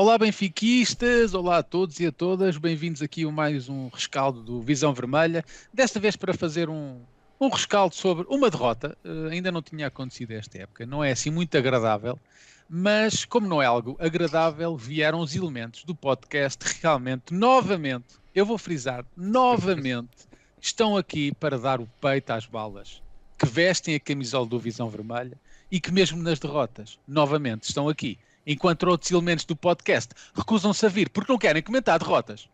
[0.00, 1.34] Olá, benfiquistas!
[1.34, 5.44] Olá a todos e a todas, bem-vindos aqui a mais um rescaldo do Visão Vermelha.
[5.74, 7.02] Desta vez para fazer um,
[7.38, 11.28] um rescaldo sobre uma derrota, uh, ainda não tinha acontecido esta época, não é assim
[11.28, 12.18] muito agradável,
[12.66, 16.64] mas como não é algo agradável, vieram os elementos do podcast.
[16.80, 20.26] Realmente, novamente, eu vou frisar, novamente,
[20.58, 23.02] estão aqui para dar o peito às balas,
[23.38, 25.36] que vestem a camisola do Visão Vermelha
[25.70, 30.88] e que mesmo nas derrotas, novamente, estão aqui enquanto outros elementos do podcast recusam-se a
[30.88, 32.48] vir porque não querem comentar derrotas.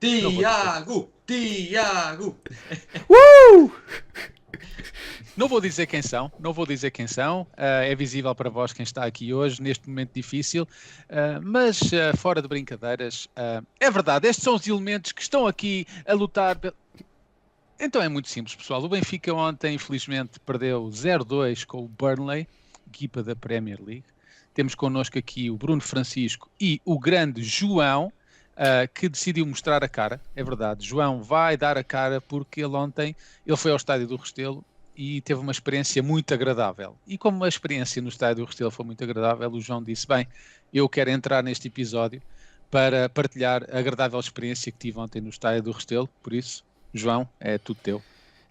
[0.00, 1.10] Tiago!
[1.26, 2.36] Tiago!
[3.08, 3.72] Uh!
[5.36, 8.72] Não vou dizer quem são, não vou dizer quem são, uh, é visível para vós
[8.72, 13.28] quem está aqui hoje, neste momento difícil, uh, mas uh, fora de brincadeiras,
[13.80, 16.56] é verdade, estes são os elementos que estão aqui a lutar.
[17.80, 18.82] Então é muito simples, pessoal.
[18.84, 22.46] O Benfica ontem, infelizmente, perdeu 0-2 com o Burnley,
[22.86, 24.13] equipa da Premier League.
[24.54, 28.12] Temos connosco aqui o Bruno Francisco e o grande João,
[28.52, 30.20] uh, que decidiu mostrar a cara.
[30.34, 34.16] É verdade, João vai dar a cara porque ele ontem ele foi ao estádio do
[34.16, 34.64] Restelo
[34.96, 36.96] e teve uma experiência muito agradável.
[37.06, 40.26] E como a experiência no estádio do Restelo foi muito agradável, o João disse: Bem,
[40.72, 42.22] eu quero entrar neste episódio
[42.70, 46.08] para partilhar a agradável experiência que tive ontem no estádio do Restelo.
[46.22, 48.02] Por isso, João, é tudo teu.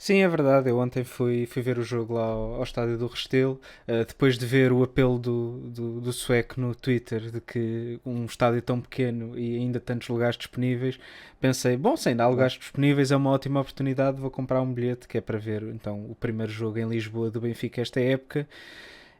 [0.03, 0.69] Sim, é verdade.
[0.69, 3.53] Eu ontem fui, fui ver o jogo lá ao, ao estádio do Restelo,
[3.87, 8.25] uh, depois de ver o apelo do, do, do, sueco no Twitter de que um
[8.25, 10.99] estádio tão pequeno e ainda tantos lugares disponíveis,
[11.39, 15.07] pensei, bom, se ainda há lugares disponíveis é uma ótima oportunidade, vou comprar um bilhete
[15.07, 18.45] que é para ver então o primeiro jogo em Lisboa do Benfica esta época.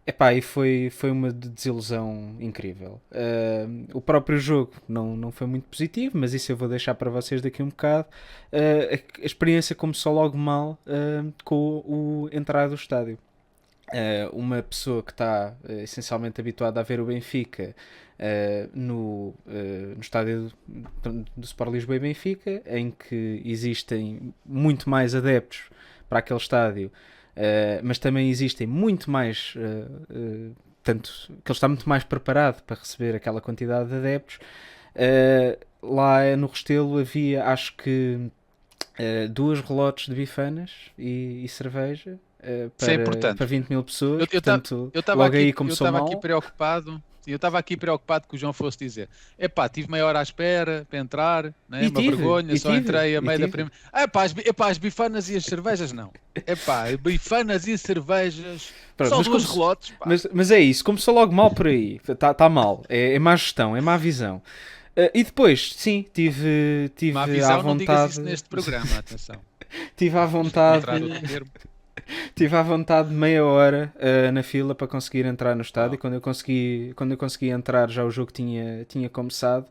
[0.05, 2.99] Epá, e foi, foi uma desilusão incrível.
[3.09, 7.09] Uh, o próprio jogo não, não foi muito positivo, mas isso eu vou deixar para
[7.09, 8.09] vocês daqui um bocado.
[8.51, 13.17] Uh, a, experiência começou logo mal uh, com o entrar do estádio.
[14.33, 17.75] uma pessoa que está essencialmente habituada a ver o Benfica
[18.73, 20.51] no, no estádio
[21.03, 25.69] do, do Sport Lisboa e Benfica, em que existem muito mais adeptos
[26.09, 26.91] para aquele estádio
[27.35, 31.09] Uh, mas também existem muito mais, uh, uh, tanto
[31.43, 34.39] que ele está muito mais preparado para receber aquela quantidade de adeptos.
[35.81, 38.29] lá no Restelo havia, acho que,
[39.31, 42.19] duas relotes de bifanas e, e cerveja.
[42.77, 46.05] para, para 20 mil pessoas, eu, eu portanto, eu logo aqui, aí começou eu estava
[46.05, 50.19] aqui preocupado eu estava aqui preocupado que o João fosse dizer: epá, tive meia hora
[50.19, 51.87] à espera para entrar, né?
[51.87, 53.71] uma tive, vergonha, só tive, entrei a meio da primeira.
[53.91, 56.11] Ah, epá, as, epá, as bifanas e as cervejas não.
[56.35, 59.93] Epá, bifanas e cervejas, Pronto, só duas como, relotes.
[60.05, 63.35] Mas, mas é isso, começou logo mal por aí, está tá mal, é, é má
[63.35, 64.41] gestão, é má visão.
[64.95, 67.65] Uh, e depois, sim, tive, tive visão, à vontade.
[67.65, 69.37] Não digas isso neste programa, atenção.
[69.97, 70.85] tive à vontade.
[72.35, 75.95] Tive à vontade meia hora uh, na fila para conseguir entrar no estádio.
[75.95, 76.01] Oh.
[76.01, 79.65] Quando, eu consegui, quando eu consegui entrar, já o jogo tinha, tinha começado.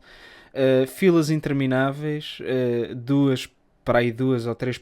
[0.52, 3.48] Uh, filas intermináveis, uh, duas
[3.84, 4.80] para aí duas ou três,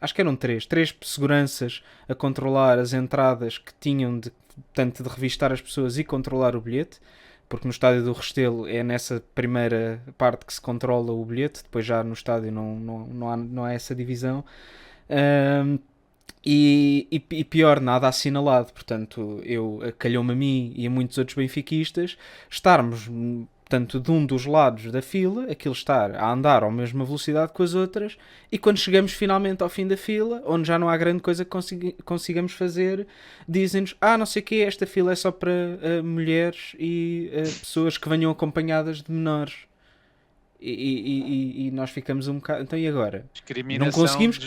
[0.00, 4.32] acho que eram três, três seguranças a controlar as entradas que tinham de,
[4.74, 7.00] tanto de revistar as pessoas e controlar o bilhete,
[7.48, 11.86] porque no estádio do Restelo é nessa primeira parte que se controla o bilhete, depois
[11.86, 14.44] já no estádio não, não, não, há, não há essa divisão.
[16.44, 18.72] E, e, e, pior, nada assinalado.
[18.72, 22.16] Portanto, eu calhou-me a mim e a muitos outros benfiquistas
[22.48, 23.08] estarmos
[23.68, 27.62] tanto de um dos lados da fila, aquilo estar a andar à mesma velocidade que
[27.62, 28.16] as outras,
[28.50, 31.50] e quando chegamos finalmente ao fim da fila, onde já não há grande coisa que
[31.50, 33.06] consiga, consigamos fazer,
[33.48, 37.42] dizem-nos: Ah, não sei o que, esta fila é só para uh, mulheres e uh,
[37.42, 39.66] pessoas que venham acompanhadas de menores.
[40.58, 42.62] E, e, e, nós ficamos um bocado.
[42.62, 43.26] Então e agora?
[43.78, 44.40] Não conseguimos,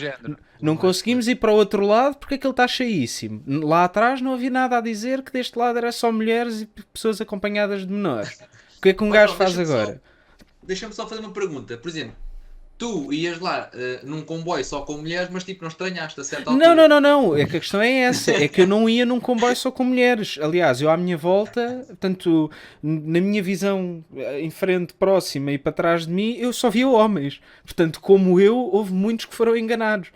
[0.60, 3.42] não conseguimos ir para o outro lado porque aquele está cheíssimo.
[3.64, 7.20] Lá atrás não havia nada a dizer que deste lado era só mulheres e pessoas
[7.20, 8.40] acompanhadas de menores.
[8.78, 10.02] O que é que um gajo faz agora?
[10.62, 11.76] Deixa-me só fazer uma pergunta.
[11.78, 12.16] Por exemplo,
[12.80, 16.50] tu ias lá uh, num comboio só com mulheres, mas tipo não estranhaste a certa
[16.50, 16.74] altura.
[16.74, 17.36] Não, não, não, não.
[17.36, 18.32] É que a questão é essa.
[18.32, 20.38] É que eu não ia num comboio só com mulheres.
[20.40, 22.50] Aliás, eu à minha volta, tanto
[22.82, 26.88] na minha visão eh, em frente, próxima e para trás de mim, eu só via
[26.88, 27.38] homens.
[27.62, 30.08] Portanto, como eu, houve muitos que foram enganados.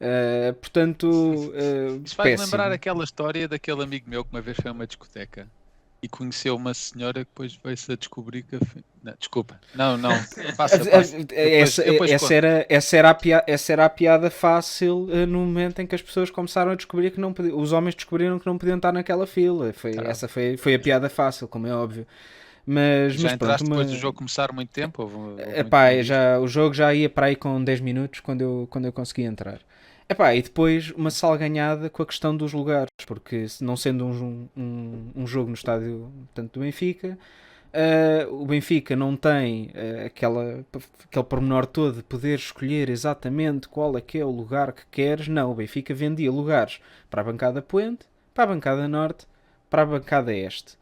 [0.00, 4.70] Uh, portanto, uh, Isso faz lembrar aquela história daquele amigo meu que uma vez foi
[4.70, 5.46] a uma discoteca
[6.02, 8.58] e conheceu uma senhora que depois veio-se a descobrir que.
[9.02, 10.14] Não, desculpa, não, não,
[10.56, 15.26] faça essa, depois essa, era, essa, era a piada, essa era a piada fácil uh,
[15.26, 18.38] no momento em que as pessoas começaram a descobrir que não podiam, os homens descobriram
[18.38, 19.72] que não podiam estar naquela fila.
[19.72, 22.06] Foi, essa foi, foi a piada fácil, como é óbvio.
[22.66, 25.02] Mas, já mas entraste pronto, depois do jogo começar muito tempo?
[25.02, 28.42] Houve, houve Epá, muito já, o jogo já ia para aí com 10 minutos quando
[28.42, 29.60] eu, quando eu consegui entrar.
[30.10, 35.12] Epá, e depois uma salganhada com a questão dos lugares, porque não sendo um, um,
[35.14, 37.16] um jogo no estádio tanto do Benfica,
[37.72, 40.64] Uh, o Benfica não tem uh, aquela,
[41.04, 45.28] aquele pormenor todo de poder escolher exatamente qual é que é o lugar que queres.
[45.28, 49.24] Não, o Benfica vendia lugares para a bancada Puente, para a bancada Norte,
[49.70, 50.76] para a bancada Este.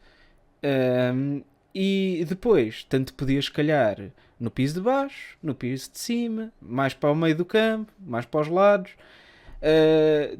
[0.63, 1.43] Uh,
[1.75, 4.09] e depois, tanto podias calhar
[4.39, 8.25] no piso de baixo, no piso de cima, mais para o meio do campo, mais
[8.25, 8.95] para os lados.
[9.61, 10.39] Uh,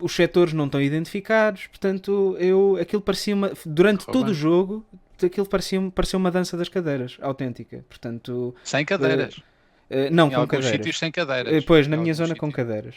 [0.00, 4.84] os setores não estão identificados, portanto, eu aquilo parecia uma, durante todo o jogo,
[5.22, 7.84] aquilo parecia, parecia uma dança das cadeiras, autêntica.
[7.88, 9.36] Portanto, sem cadeiras.
[9.36, 10.70] Uh, não, em com cadeiras.
[10.76, 11.64] sítios sem cadeiras.
[11.64, 12.40] pois, na minha zona sítios.
[12.40, 12.94] com cadeiras.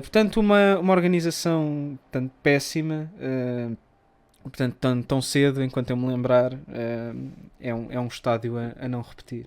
[0.00, 3.10] portanto, uma, uma organização portanto, péssima.
[4.42, 6.52] portanto, tão, tão cedo, enquanto eu me lembrar,
[7.60, 9.46] é, um, é um estádio a, a não repetir.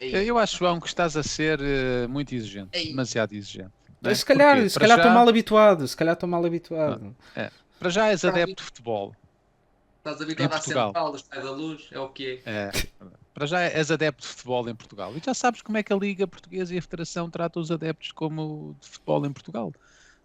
[0.00, 2.88] Eu acho, João, que estás a ser uh, muito exigente, Ei.
[2.88, 3.70] demasiado exigente.
[4.02, 4.14] É?
[4.14, 5.02] Se calhar, se calhar já...
[5.02, 7.14] estou mal habituado, se calhar estou mal habituado.
[7.36, 7.50] é.
[7.78, 9.14] Para já és adepto de futebol.
[9.98, 12.50] Estás habituado à central, sai da luz, é o que é.
[12.50, 12.70] é.
[13.32, 15.14] Para já és adepto de futebol em Portugal.
[15.16, 18.12] E já sabes como é que a Liga Portuguesa e a Federação tratam os adeptos
[18.12, 19.72] como de futebol em Portugal.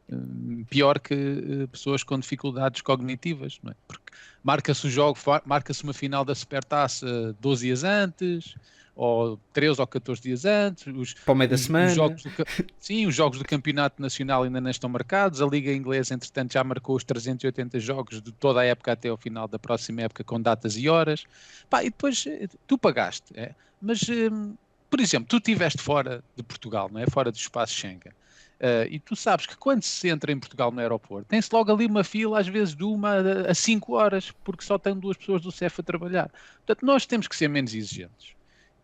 [0.10, 3.75] Hum, pior que uh, pessoas com dificuldades cognitivas, não é?
[3.88, 4.13] Porque
[4.44, 8.56] marca-se o jogo, marca-se uma final da Supertaça 12 dias antes,
[8.95, 10.88] ou 13 ou 14 dias antes.
[10.88, 11.88] Os, Para o meio da semana.
[11.88, 12.31] Os jogos do,
[12.80, 15.42] sim, os jogos do Campeonato Nacional ainda não estão marcados.
[15.42, 19.18] A Liga Inglesa, entretanto, já marcou os 380 jogos de toda a época até ao
[19.18, 21.25] final da próxima época, com datas e horas.
[21.69, 23.33] Pá, e depois eh, tu pagaste.
[23.36, 23.53] É?
[23.81, 24.56] Mas, hum,
[24.89, 27.06] por exemplo, tu estiveste fora de Portugal, não é?
[27.07, 28.13] Fora do espaço Schengen.
[28.56, 31.86] Uh, e tu sabes que quando se entra em Portugal no aeroporto, tem-se logo ali
[31.86, 33.18] uma fila, às vezes de uma
[33.50, 36.31] a cinco horas, porque só tem duas pessoas do CEF a trabalhar.
[36.65, 38.33] Portanto, nós temos que ser menos exigentes.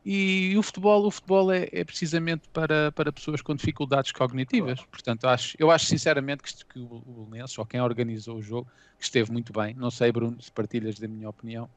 [0.04, 4.84] E o futebol, o futebol é, é, precisamente para, para pessoas com dificuldades cognitivas.
[4.86, 8.68] Portanto, acho, eu acho sinceramente que, que o, Lenço, ou quem organizou o jogo,
[8.98, 9.76] que esteve muito bem.
[9.76, 11.70] Não sei, Bruno, se partilhas da minha opinião.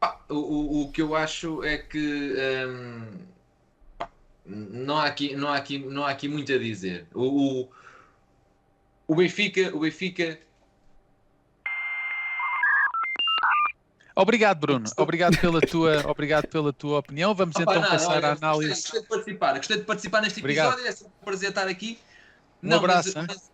[0.00, 2.34] Ah, o, o que eu acho é que
[2.66, 3.10] hum,
[4.46, 7.06] não, há aqui, não, há aqui, não há aqui muito a dizer.
[7.12, 7.24] O,
[7.60, 7.68] o,
[9.06, 10.38] o Benfica, o Benfica
[14.20, 14.84] Obrigado, Bruno.
[14.96, 17.32] Obrigado pela tua, obrigado pela tua opinião.
[17.36, 18.70] Vamos Opa, então nada, passar à análise.
[18.70, 19.56] Gostei, gostei, de participar.
[19.56, 20.70] Gostei de participar neste episódio.
[20.70, 20.88] Obrigado.
[20.88, 21.98] É sempre um prazer estar aqui.
[22.60, 23.12] Um não, abraço.
[23.14, 23.50] Mas, mas,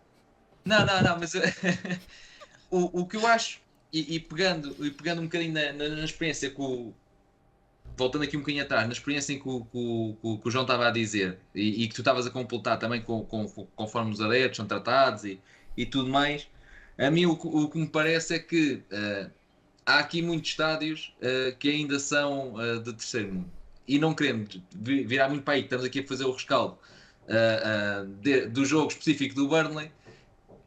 [0.65, 1.35] não, não, não, mas
[2.71, 3.59] o, o que eu acho,
[3.93, 6.91] e, e, pegando, e pegando um bocadinho na, na, na, experiência com
[7.95, 10.87] voltando aqui um bocadinho atrás, na experiência em que o, que, que o João estava
[10.87, 14.57] a dizer e, e, que tu estavas a completar também com, com, conforme os adeptos
[14.57, 15.39] são tratados e,
[15.77, 16.47] e tudo mais,
[16.97, 19.29] a mim o, o que me parece é que uh,
[19.85, 23.51] há aqui muitos estádios uh, que ainda são uh, de terceiro mundo.
[23.87, 26.77] E não queremos virar muito para aí, estamos aqui a fazer o rescaldo
[27.25, 29.91] uh, de, do jogo específico do Burnley.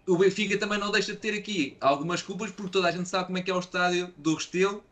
[0.06, 3.26] O Benfica também não deixa de ter aqui algumas culpas, porque toda a gente sabe
[3.26, 4.82] como é que é o estádio do Restelo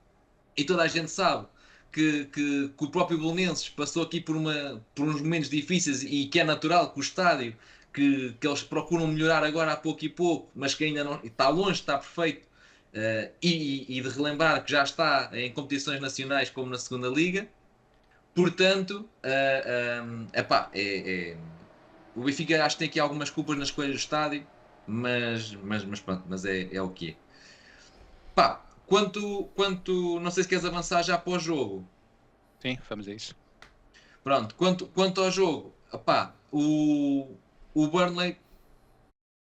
[0.57, 1.47] e toda a gente sabe
[1.93, 6.27] que, que, que o próprio Belenenses passou aqui por, uma, por uns momentos difíceis e
[6.27, 7.57] que é natural que o estádio
[7.95, 11.49] que, que eles procuram melhorar agora a pouco e pouco, mas que ainda não está
[11.49, 12.47] longe, está perfeito,
[12.95, 17.47] Uh, e, e, de relembrar que já está em competições nacionais como na segunda liga.
[18.35, 21.37] Portanto uh, um, epá, é, é,
[22.15, 24.47] o Benfica acho que tem aqui algumas culpas na escolha do estádio
[24.87, 27.17] mas, mas, mas pronto, mas é, é o que é.
[28.35, 31.87] Pá, quanto, quanto não sei se queres avançar já para o jogo.
[32.61, 33.35] Sim, vamos a isso.
[34.23, 37.35] Pronto, quanto, quanto ao jogo epá, o,
[37.75, 38.39] o Burnley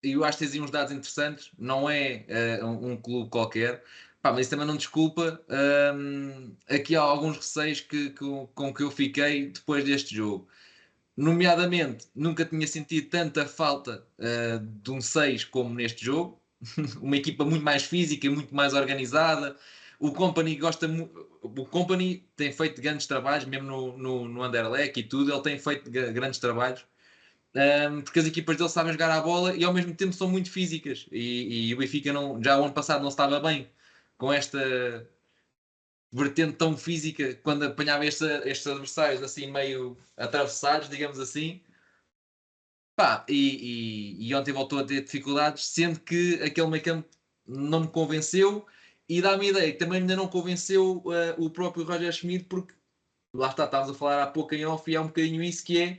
[0.02, 2.24] eu acho que tens uns dados interessantes, não é
[2.60, 3.82] uh, um, um, clube qualquer,
[4.26, 5.40] Pá, mas isso também não desculpa.
[5.94, 8.24] Um, aqui há alguns receios que, que,
[8.54, 10.48] com que eu fiquei depois deste jogo.
[11.16, 16.40] Nomeadamente, nunca tinha sentido tanta falta uh, de um 6 como neste jogo.
[17.00, 19.56] Uma equipa muito mais física, muito mais organizada.
[20.00, 20.88] O Company gosta
[21.42, 24.56] o Company tem feito grandes trabalhos, mesmo no, no, no
[24.96, 26.84] e tudo, ele tem feito grandes trabalhos
[27.56, 30.50] um, porque as equipas dele sabem jogar a bola e ao mesmo tempo são muito
[30.50, 31.06] físicas.
[31.10, 33.70] E, e, o Benfica não, já o ano passado não estava bem
[34.18, 35.08] com esta
[36.12, 41.62] vertente tão física quando apanhava estes, estes adversários assim meio atravessados, digamos assim.
[42.94, 47.08] Pá, e, e, e, ontem voltou a ter dificuldades, sendo que aquele meio campo
[47.46, 48.66] não me convenceu
[49.08, 52.74] e dá-me ideia que também ainda não convenceu uh, o próprio Roger Schmidt, porque
[53.32, 55.80] lá está, estávamos a falar há pouco em off e há um bocadinho isso que
[55.80, 55.98] é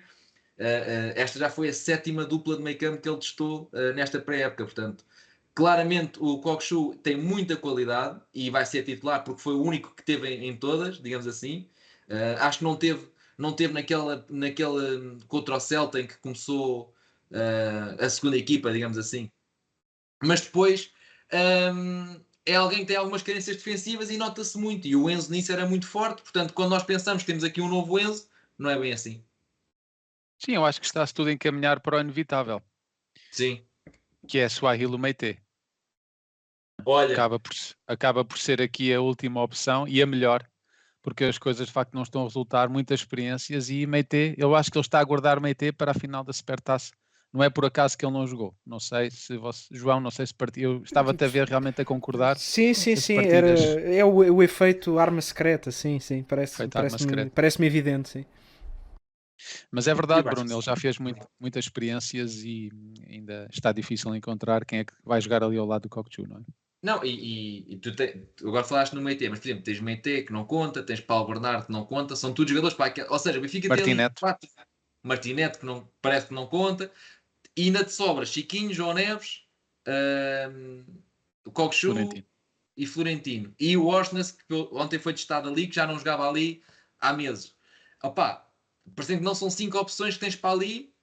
[1.16, 4.66] esta já foi a sétima dupla de meio campo que ele testou uh, nesta pré-época,
[4.66, 5.06] portanto,
[5.54, 10.04] claramente o Kokshu tem muita qualidade e vai ser titular porque foi o único que
[10.04, 11.68] teve em, em todas, digamos assim.
[12.40, 14.82] acho que não teve, não teve naquela, naquela
[15.28, 16.94] contra o Celta em que começou
[18.00, 19.30] a segunda equipa, digamos assim.
[20.24, 20.92] Mas depois
[21.34, 24.88] um, é alguém que tem algumas carências defensivas e nota-se muito.
[24.88, 26.22] E o Enzo nisso era muito forte.
[26.22, 29.24] Portanto, quando nós pensamos que temos aqui um novo Enzo, não é bem assim.
[30.40, 32.62] Sim, eu acho que está-se tudo a encaminhar para o inevitável.
[33.32, 33.64] Sim.
[34.28, 35.42] Que é Swahili Meite.
[36.86, 37.14] Olha.
[37.14, 37.54] Acaba por,
[37.88, 40.48] acaba por ser aqui a última opção e a melhor,
[41.02, 44.72] porque as coisas de facto não estão a resultar, muitas experiências e Meite, eu acho
[44.72, 46.92] que ele está a guardar Meite para a final da Supertaça.
[47.34, 48.56] Não é por acaso que ele não jogou.
[48.66, 50.76] Não sei se você, João, não sei se partiu.
[50.76, 52.38] Eu estava-te a ver realmente a concordar.
[52.38, 53.16] Sim, sim, sim.
[53.16, 53.62] Partidas...
[53.62, 56.24] Era, é o, o, efeito arma secreta, sim, sim.
[56.24, 58.26] Parece-me parece parece evidente, sim.
[59.72, 62.72] Mas é verdade, Bruno, ele já fez muito, muitas experiências e
[63.08, 66.38] ainda está difícil encontrar quem é que vai jogar ali ao lado do Kokchu, não
[66.38, 66.42] é?
[66.82, 69.82] Não, e, e, e tu, te, tu, agora falaste no Meite, mas por exemplo, tens
[69.82, 73.08] Meite que não conta, tens Paulo Bernardo que não conta, são todos jogadores para aquele,
[73.10, 74.22] ou seja, o Benfica Martinete.
[74.22, 74.50] tem
[75.04, 76.92] Martinete que não, parece que não conta,
[77.56, 79.44] e ainda te sobra Chiquinho, João Neves,
[79.88, 81.94] uh, Kokchu
[82.76, 83.54] e Florentino.
[83.60, 86.62] E o Orsnes, que ontem foi testado ali, que já não jogava ali
[87.00, 87.56] há meses.
[88.04, 88.47] Opá,
[88.96, 90.94] parecendo que não são cinco opções que tens para ali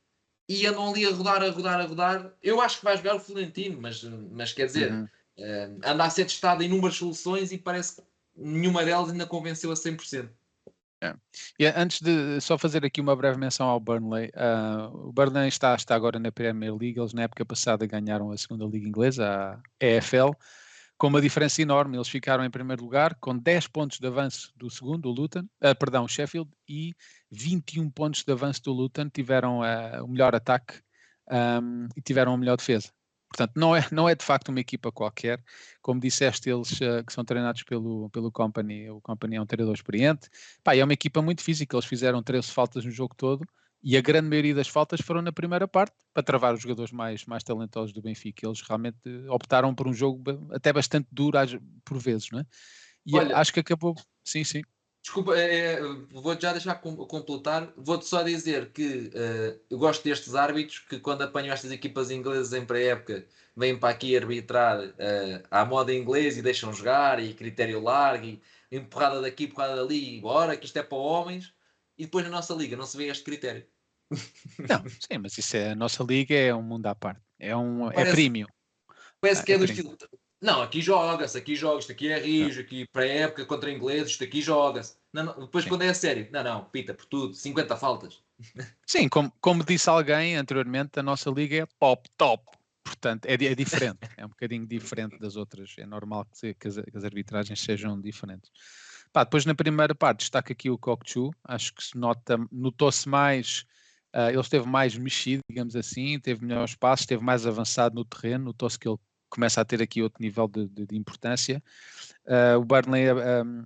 [0.49, 2.33] e andam ali a rodar, a rodar, a rodar.
[2.43, 5.05] Eu acho que vai jogar o Florentino, mas, mas quer dizer, uhum.
[5.05, 8.03] uh, anda a ser testado em inúmeras soluções e parece que
[8.37, 10.29] nenhuma delas ainda convenceu a 100%.
[11.03, 11.15] É.
[11.59, 15.75] E antes de só fazer aqui uma breve menção ao Burnley, uh, o Burnley está,
[15.75, 19.63] está agora na Premier League, eles na época passada ganharam a segunda liga inglesa, a
[19.85, 20.31] EFL,
[20.97, 21.97] com uma diferença enorme.
[21.97, 25.75] Eles ficaram em primeiro lugar, com 10 pontos de avanço do segundo, o Luton, uh,
[25.79, 26.95] perdão, Sheffield, e
[27.31, 29.09] 21 pontos de avanço do Luton.
[29.09, 30.81] Tiveram uh, o melhor ataque
[31.31, 32.91] um, e tiveram a melhor defesa.
[33.29, 35.43] Portanto, não é, não é de facto uma equipa qualquer.
[35.83, 39.75] Como disseste, eles uh, que são treinados pelo, pelo Company, o Company é um treinador
[39.75, 40.29] experiente.
[40.63, 43.45] Pá, é uma equipa muito física, eles fizeram 13 faltas no jogo todo
[43.85, 47.27] e a grande maioria das faltas foram na primeira parte para travar os jogadores mais,
[47.27, 48.47] mais talentosos do Benfica.
[48.47, 48.99] Eles realmente
[49.29, 50.23] optaram por um jogo
[50.53, 51.37] até bastante duro
[51.85, 52.47] por vezes, não é?
[53.05, 53.95] E Olha, acho que acabou.
[54.25, 54.63] Sim, sim.
[55.03, 57.71] Desculpa, é, é vou já deixar completar.
[57.77, 62.55] Vou-te só dizer que uh, eu gosto destes árbitros que, quando apanham estas equipas inglesas
[62.55, 67.83] em pré-época, vêm para aqui arbitrar uh, à moda inglesa e deixam jogar, e critério
[67.83, 71.53] largo, e empurrada daqui, empurrada dali, e bora, que isto é para homens.
[71.99, 73.65] E depois na nossa liga não se vê este critério.
[74.69, 77.21] Não, sim, mas isso é a nossa liga, é um mundo à parte.
[77.39, 78.47] É um é parece, é premium.
[79.21, 79.97] Parece ah, que é, é do estilo.
[80.41, 84.25] Não, aqui joga-se, aqui joga isto aqui é rijo, aqui para época contra ingleses, isto
[84.25, 84.95] aqui joga-se.
[85.41, 85.71] depois, sim.
[85.71, 88.23] quando é a sério, não, não, pita por tudo, 50 faltas.
[88.85, 92.45] Sim, como, como disse alguém anteriormente, a nossa liga é top, top.
[92.83, 95.75] Portanto, é, é diferente, é um bocadinho diferente das outras.
[95.79, 98.51] É normal que, que, as, que as arbitragens sejam diferentes.
[99.13, 103.65] Pá, depois na primeira parte destaca aqui o Kokchu, acho que se nota, notou-se mais
[104.15, 108.45] Uh, ele esteve mais mexido, digamos assim, teve melhor espaço, esteve mais avançado no terreno,
[108.45, 111.61] notou-se que ele começa a ter aqui outro nível de, de, de importância.
[112.25, 113.07] Uh, o Burnley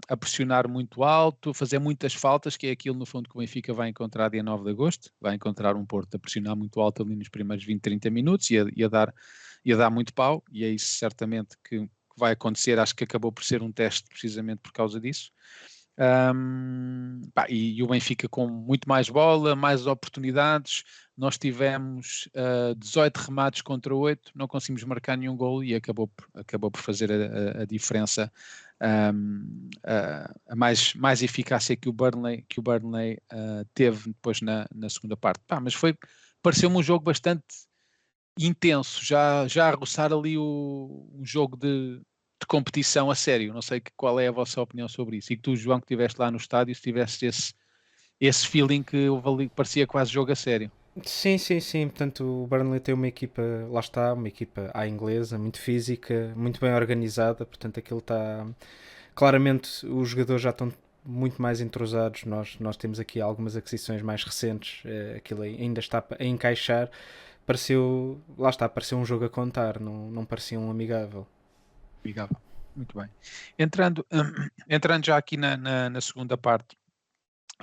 [0.09, 3.75] a, pressionar muito alto, fazer muitas faltas, que é aquilo no fundo que o Benfica
[3.75, 7.15] vai encontrar dia 9 de agosto, vai encontrar um Porto a pressionar muito alto ali
[7.15, 9.15] nos primeiros 20, 30 minutos e a, e a dar,
[9.63, 13.05] e a dar muito pau, e é isso certamente que, que vai acontecer, acho que
[13.05, 15.31] acabou por ser um teste precisamente por causa disso.
[15.99, 20.85] Um, pá, e, e, o Benfica com muito mais bola, mais oportunidades.
[21.17, 26.09] Nós tivemos uh, ah, 18 remates contra 8, não conseguimos marcar nenhum gol e acabou,
[26.35, 28.31] acabou por fazer a, a, a diferença,
[29.13, 34.41] um, a, a, mais, mais eficácia que o Burnley, que o Burnley uh, teve depois
[34.41, 35.41] na, na segunda parte.
[35.49, 35.97] Pá, mas foi,
[36.41, 37.45] pareceu-me um jogo bastante
[38.39, 42.01] intenso, já, já a roçar ali o, jogo de,
[42.41, 43.53] de competição a sério.
[43.53, 45.33] Não sei qual é a vossa opinião sobre isso.
[45.33, 47.55] E que tu, João, que estiveste lá no estádio, se tivesse esse,
[48.21, 49.09] esse feeling que
[49.55, 50.71] parecia quase jogo a sério.
[51.05, 51.89] Sim, sim, sim.
[51.89, 56.61] Portanto, o Burnley tem uma equipa, lá está, uma equipa à inglesa, muito física, muito
[56.61, 57.45] bem organizada.
[57.45, 58.47] Portanto, aquilo está.
[59.15, 60.73] Claramente, os jogadores já estão
[61.05, 62.25] muito mais entrosados.
[62.25, 66.91] Nós, nós temos aqui algumas aquisições mais recentes, eh, aquilo ainda está a encaixar.
[67.47, 71.27] Pareceu, lá está, pareceu um jogo a contar, não, não parecia um amigável
[72.05, 72.37] amigável.
[72.75, 73.09] Muito bem.
[73.59, 74.07] Entrando,
[74.69, 76.77] entrando já aqui na, na, na segunda parte,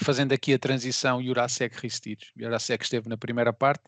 [0.02, 2.32] fazendo aqui a transição Jurasek Ristides.
[2.36, 3.84] Jurasek esteve na primeira parte,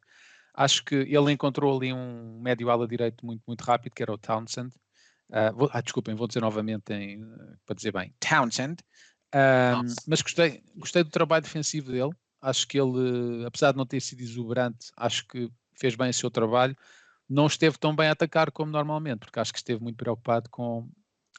[0.54, 4.18] acho que ele encontrou ali um médio ala direito muito, muito rápido, que era o
[4.18, 4.74] Townsend.
[5.30, 7.22] Uh, vou, ah, desculpem, vou dizer novamente em,
[7.66, 8.82] para dizer bem, Townsend.
[9.36, 12.12] Uh, mas gostei, gostei do trabalho defensivo dele.
[12.42, 16.32] Acho que ele, apesar de não ter sido exuberante, acho que fez bem o seu
[16.32, 16.75] trabalho
[17.29, 20.89] não esteve tão bem a atacar como normalmente, porque acho que esteve muito preocupado com,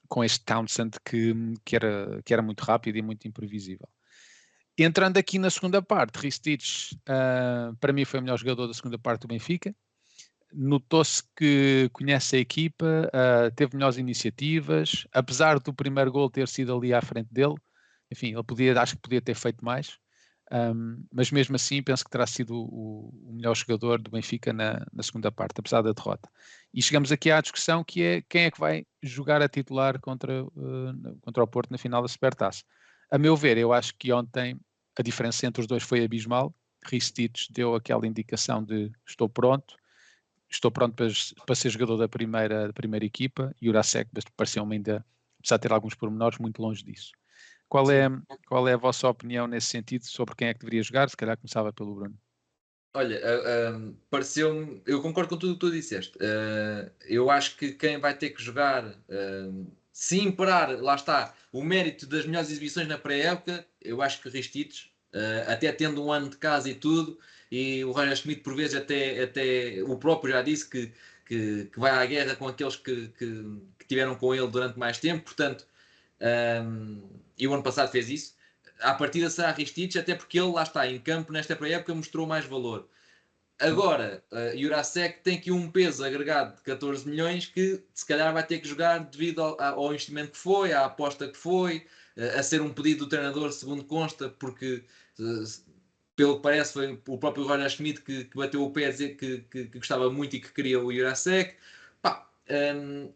[0.08, 3.88] com este Townsend que, que, era, que era muito rápido e muito imprevisível.
[4.76, 8.98] Entrando aqui na segunda parte, Ristich, uh, para mim foi o melhor jogador da segunda
[8.98, 9.74] parte do Benfica.
[10.52, 16.76] notou-se que conhece a equipa, uh, teve melhores iniciativas, apesar do primeiro gol ter sido
[16.76, 17.54] ali à frente dele,
[18.10, 19.98] enfim, ele podia, acho que podia ter feito mais,
[20.50, 24.86] um, mas mesmo assim penso que terá sido o, o melhor jogador do Benfica na,
[24.92, 26.28] na, segunda parte, apesar da derrota.
[26.72, 30.44] E chegamos aqui à discussão que é quem é que vai jogar a titular contra,
[30.44, 32.64] uh, contra o Porto na final da Supertaça.
[33.10, 34.58] A meu ver, eu acho que ontem
[34.98, 36.54] a diferença entre os dois foi abismal.
[36.86, 39.76] Ristich deu aquela indicação de estou pronto,
[40.48, 41.08] estou pronto para,
[41.44, 45.04] para ser jogador da primeira, da primeira equipa e Urasek pareceu-me ainda,
[45.38, 47.12] apesar de ter alguns pormenores, muito longe disso.
[47.68, 48.08] Qual é,
[48.46, 51.08] qual é a vossa opinião nesse sentido sobre quem é que deveria jogar?
[51.10, 52.18] Se calhar começava pelo Bruno.
[52.94, 56.16] Olha, uh, uh, pareceu-me, eu concordo com tudo o que tu disseste.
[56.16, 58.94] Uh, eu acho que quem vai ter que jogar,
[59.92, 64.90] se imperar, lá está, o mérito das melhores exibições na pré-época, eu acho que Ristites,
[65.46, 67.18] até tendo um ano de casa e tudo,
[67.50, 70.92] e o Roger Schmidt, por vezes, até, até o próprio já disse que,
[71.26, 73.44] que, que vai à guerra com aqueles que, que,
[73.78, 75.66] que, tiveram com ele durante mais tempo, portanto,
[76.64, 77.02] um,
[77.38, 78.34] e o ano passado fez isso.
[78.80, 82.44] À partida será Ristich, até porque ele lá está em campo nesta pré-época mostrou mais
[82.44, 82.88] valor.
[83.60, 88.46] Agora, uh, Jurasek tem aqui um peso agregado de 14 milhões que se calhar vai
[88.46, 91.84] ter que jogar devido ao, ao investimento que foi, à aposta que foi,
[92.16, 94.84] uh, a ser um pedido do treinador, segundo consta, porque
[95.18, 95.44] uh,
[96.14, 99.16] pelo que parece foi o próprio Roger Schmidt que, que bateu o pé a dizer
[99.16, 101.56] que, que, que, gostava muito e que queria o Jurasek.
[102.00, 102.28] Pá,
[102.76, 103.12] um,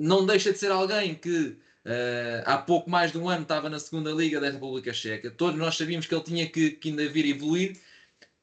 [0.00, 3.80] não deixa de ser alguém que Uh, há pouco mais de um ano estava na
[3.80, 5.30] segunda liga da República Checa.
[5.30, 7.80] Todos nós sabíamos que ele tinha que, que ainda vir evoluir.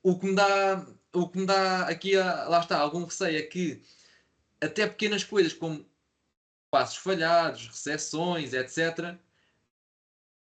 [0.04, 3.42] O que me dá, o que me dá aqui, a, lá está, algum receio é
[3.42, 3.82] que
[4.62, 5.86] até pequenas coisas como
[6.70, 9.16] passos falhados, recepções, etc.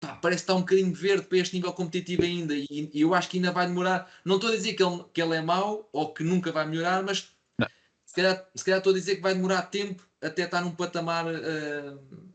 [0.01, 2.55] Pá, parece que está um bocadinho verde para este nível competitivo ainda.
[2.55, 4.11] E, e, eu acho que ainda vai demorar.
[4.25, 7.02] Não estou a dizer que ele, que ele é mau ou que nunca vai melhorar,
[7.02, 7.33] mas
[8.05, 11.25] se calhar, se calhar, estou a dizer que vai demorar tempo até estar num patamar.
[11.26, 12.31] Uh,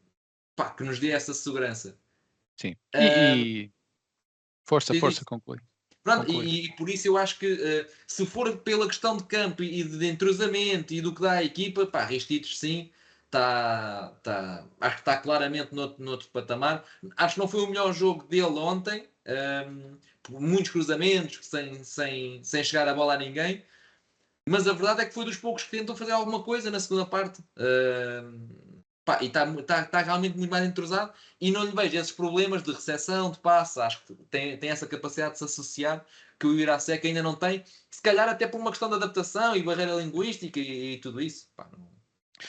[0.58, 1.98] pá, que nos dê essa segurança.
[2.60, 2.76] Sim.
[2.93, 3.72] E, uh, e...
[4.65, 5.60] força, força, conclui.
[6.04, 6.32] Pronto.
[6.32, 9.84] E, e, por isso eu acho que uh, se for pela questão de campo e
[9.84, 12.89] de entrosamento e do que dá a equipa, pá, Ristitos sim,
[13.30, 16.84] tá, tá, acho que está claramente noutro, noutro patamar.
[17.15, 19.08] Acho que não foi o melhor jogo dele ontem,
[19.70, 23.63] um, muitos cruzamentos, sem, sem, sem chegar a bola a ninguém.
[24.50, 27.06] Mas a verdade é que foi dos poucos que tentou fazer alguma coisa na segunda
[27.06, 27.41] parte.
[27.58, 28.66] Uh,
[29.08, 32.62] Pá, e está tá, tá realmente muito mais entrosado e não lhe vejo esses problemas
[32.62, 33.80] de recepção, de passe.
[33.80, 36.06] Acho que tem, tem essa capacidade de se associar
[36.38, 39.63] que o Irasek ainda não tem, se calhar até por uma questão de adaptação e
[39.63, 41.48] barreira linguística e, e tudo isso.
[41.56, 41.88] Pá, não...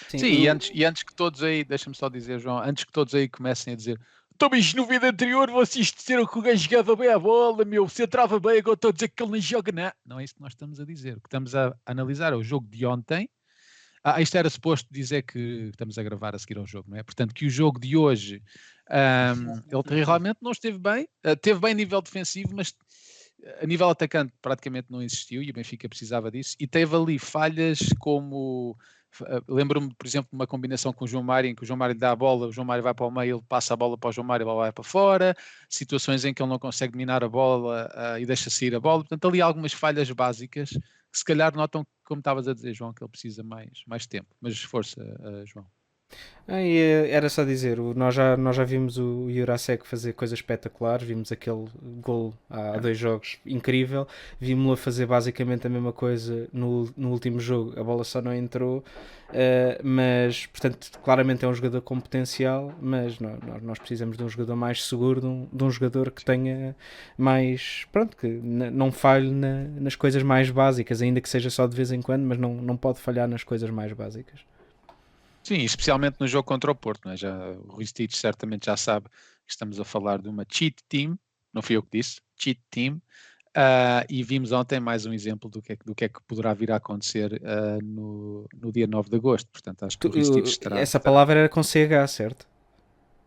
[0.09, 0.41] Sim, Sim eu...
[0.41, 3.29] e, antes, e antes que todos aí, deixa-me só dizer, João, antes que todos aí
[3.29, 4.01] comecem a dizer
[4.35, 7.89] então, mas no vídeo anterior vocês disseram que o gajo jogava bem a bola, meu,
[7.89, 9.93] se trava bem, agora estou a dizer que ele não joga, não.
[10.07, 11.17] Não é isso que nós estamos a dizer.
[11.17, 13.29] O que estamos a analisar é o jogo de ontem,
[14.05, 17.03] ah, isto era suposto dizer que estamos a gravar a seguir ao jogo, não é?
[17.03, 18.43] Portanto, que o jogo de hoje
[18.91, 22.75] um, ele realmente não esteve bem, uh, teve bem a nível defensivo, mas
[23.61, 26.57] a nível atacante praticamente não existiu e o Benfica precisava disso.
[26.59, 28.77] E teve ali falhas como.
[29.21, 31.79] Uh, Lembro-me, por exemplo, de uma combinação com o João Mário, em que o João
[31.79, 33.97] Mário dá a bola, o João Mário vai para o meio, ele passa a bola
[33.97, 35.35] para o João Mário, a bola vai para fora.
[35.69, 39.01] Situações em que ele não consegue dominar a bola uh, e deixa sair a bola.
[39.01, 40.71] Portanto, ali algumas falhas básicas
[41.13, 44.35] se calhar notam, como estavas a dizer, João, que ele precisa mais, mais tempo.
[44.41, 45.67] Mas força, uh, João.
[46.51, 51.07] Ah, eh, era só dizer, nós já, nós já vimos o Jurasek fazer coisas espetaculares,
[51.07, 51.67] vimos aquele
[52.01, 52.81] gol há é.
[52.81, 54.09] dois jogos incrível,
[54.41, 58.33] vimos-lo a fazer basicamente a mesma coisa no, no último jogo, a bola só não
[58.33, 64.25] entrou, uh, mas portanto claramente é um jogador com potencial, mas nós, nós precisamos de
[64.25, 66.75] um jogador mais seguro, de um, de um jogador que tenha
[67.19, 71.77] mais, pronto, que não falhe na, nas coisas mais básicas, ainda que seja só de
[71.77, 74.41] vez em quando, mas não, não pode falhar nas coisas mais básicas.
[75.49, 77.09] Sim, especialmente no jogo contra o Porto.
[77.09, 77.17] É?
[77.17, 79.09] Já, o Rui Stitch certamente já sabe
[79.47, 81.19] que estamos a falar de uma cheat team,
[81.55, 82.97] não fui eu que disse, cheat team,
[83.57, 86.53] uh, e vimos ontem mais um exemplo do que é, do que, é que poderá
[86.53, 89.49] vir a acontecer uh, no, no dia 9 de agosto.
[89.51, 90.79] Portanto, acho que o Rui Stitch estará.
[90.79, 92.47] Essa palavra era com CH, certo?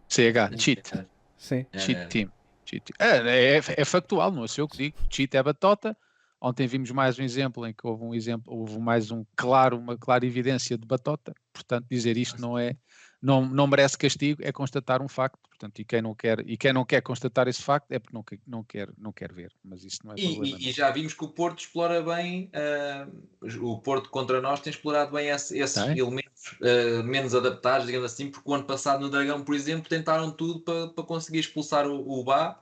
[0.07, 0.91] CH, cheat.
[1.35, 1.65] Sim.
[1.75, 2.31] Cheat team.
[2.65, 2.93] Cheat.
[2.99, 4.97] É, é, é factual, não é eu que digo.
[5.09, 5.97] Cheat é batota
[6.41, 9.95] Ontem vimos mais um exemplo em que houve um exemplo, houve mais um claro, uma
[9.95, 11.35] clara evidência de batota.
[11.53, 12.75] Portanto, dizer isto não é,
[13.21, 15.39] não, não merece castigo, é constatar um facto.
[15.47, 18.25] Portanto, e quem não quer e quem não quer constatar esse facto é porque não,
[18.47, 19.53] não quer não quer ver.
[19.63, 20.57] Mas isso não é e, problema.
[20.59, 24.71] E, e já vimos que o Porto explora bem, uh, o Porto contra nós tem
[24.71, 29.11] explorado bem esse, esses elementos uh, menos adaptados, digamos assim, porque o ano passado no
[29.11, 32.59] Dragão, por exemplo, tentaram tudo para, para conseguir expulsar o, o Bá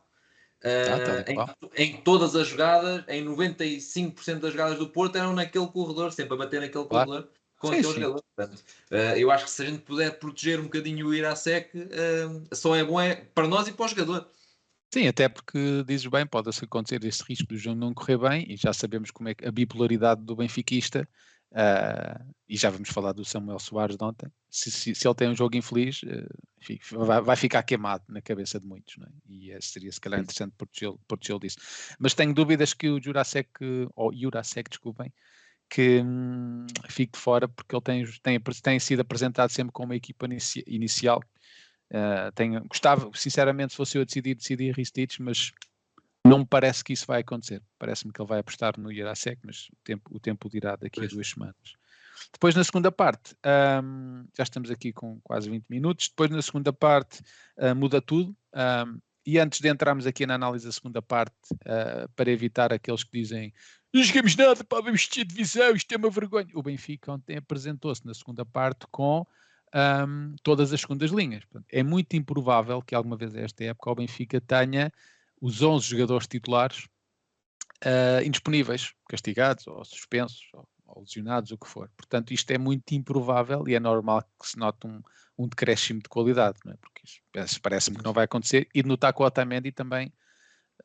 [0.61, 6.11] Uh, em, em, todas as jogadas, em 95% das jogadas do Porto eram naquele corredor,
[6.11, 7.09] sempre a bater naquele claro.
[7.09, 8.01] corredor com sim, aquele sim.
[8.01, 8.23] jogador.
[8.35, 12.55] Portanto, uh, eu acho que se a gente puder proteger um bocadinho o Irasec, uh,
[12.55, 14.27] só é bom é para nós e para o jogador.
[14.91, 18.57] Sim, até porque dizes bem, pode acontecer esse risco do jogo não correr bem, e
[18.57, 21.07] já sabemos como é a bipolaridade do benfiquista,
[21.51, 24.31] uh, e já vamos falar do Samuel Soares de ontem.
[24.49, 28.59] Se, se, se ele tem um jogo infeliz, uh, vai, vai, ficar queimado na cabeça
[28.59, 29.07] de muitos, é?
[29.27, 31.57] e uh, seria se calhar interessante protegê-lo protegê disso.
[31.99, 33.49] Mas tenho dúvidas que o Jurasek,
[33.95, 35.13] ou Jurasek, desculpem,
[35.69, 39.95] que hum, fique de fora, porque ele tem, tem, tem sido apresentado sempre como uma
[39.95, 41.21] equipa inici, inicial
[41.91, 45.51] Uh, tenho, gostava, sinceramente, se fosse eu a decidir, decidir Ristich, mas
[46.29, 47.61] não me parece que isso vai acontecer.
[47.77, 51.11] Parece-me que ele vai apostar no Irasek, mas o tempo, o tempo dirá daqui pois.
[51.11, 51.55] a duas semanas.
[52.31, 53.35] Depois, na segunda parte,
[53.83, 56.09] um, já estamos aqui com quase 20 minutos.
[56.09, 57.21] Depois, na segunda parte,
[57.57, 58.35] uh, muda tudo.
[58.53, 63.03] Um, e antes de entrarmos aqui na análise da segunda parte, uh, para evitar aqueles
[63.03, 63.53] que dizem
[63.91, 66.47] não jogamos nada, para vamos de divisão, isto é uma vergonha.
[66.53, 69.25] O Benfica ontem apresentou-se na segunda parte com
[69.73, 71.43] um, todas as segundas linhas.
[71.45, 74.91] Portanto, é muito improvável que alguma vez esta época o Benfica tenha
[75.41, 76.87] os 11 jogadores titulares
[77.85, 81.89] uh, indisponíveis, castigados ou suspensos ou, ou, lesionados, o que for.
[81.95, 85.01] Portanto, isto é muito improvável e é normal que se note um,
[85.37, 86.77] um decréscimo de qualidade, não é?
[86.77, 87.03] porque
[87.61, 88.67] parece-me que não vai acontecer.
[88.73, 90.11] E de notar que o Otamendi também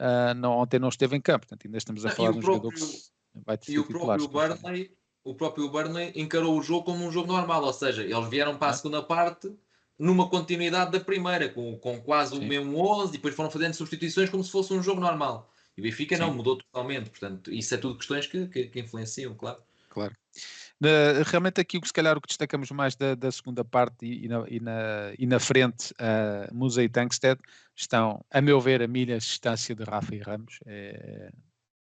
[0.01, 2.71] uh, não, ontem não esteve em campo, portanto, ainda estamos a falar de um próprio,
[2.71, 7.03] jogador que vai ter E o próprio Burnley o próprio Burnley encarou o jogo como
[7.03, 9.51] um jogo normal, ou seja, eles vieram para a segunda parte
[9.99, 12.45] numa continuidade da primeira, com, com quase Sim.
[12.45, 15.51] o mesmo 11, e depois foram fazendo substituições como se fosse um jogo normal.
[15.77, 16.23] E o Benfica Sim.
[16.23, 19.59] não, mudou totalmente, portanto, isso é tudo questões que, que, que influenciam, claro.
[19.89, 20.15] Claro.
[21.27, 24.25] realmente aqui o que se calhar o que destacamos mais da, da segunda parte e,
[24.25, 27.41] e, na, e, na, e na frente, uh, Musa e Tankstead,
[27.77, 30.59] estão, a meu ver, a milhas de distância de Rafa e Ramos.
[30.67, 31.31] É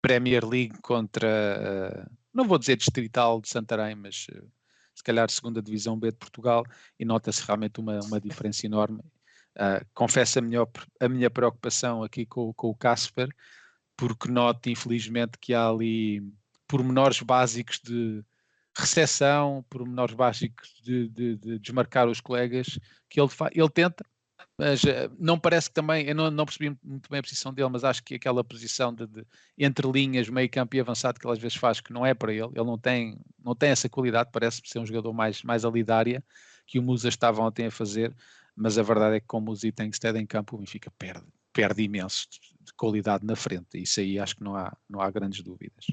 [0.02, 4.48] Premier League contra uh, não vou dizer distrital de Santarém, mas uh,
[4.94, 6.64] se calhar segunda divisão B de Portugal,
[7.00, 9.00] e nota-se realmente uma, uma diferença enorme.
[9.56, 10.66] Uh, confesso a minha,
[11.00, 13.30] a minha preocupação aqui com, com o Casper,
[13.98, 16.22] porque noto infelizmente que há ali
[16.68, 18.24] pormenores básicos de
[18.78, 24.06] recepção, pormenores básicos de, de, de desmarcar os colegas, que ele, ele tenta,
[24.58, 27.70] mas uh, não parece que também, eu não, não, percebi muito bem a posição dele,
[27.70, 29.26] mas acho que aquela posição de, de,
[29.58, 32.34] entre linhas, meio campo e avançado que ele às vezes faz, que não é para
[32.34, 36.24] ele, ele não tem, não tem essa qualidade, parece ser um jogador mais, mais alidária
[36.68, 38.16] que o Musa estava ontem a fazer,
[38.56, 41.26] mas a verdade é que com o Musa e Tengsted em campo o Benfica perde,
[41.52, 45.42] perde imenso de, qualidade na frente, isso aí acho que não há, não há grandes
[45.42, 45.86] dúvidas.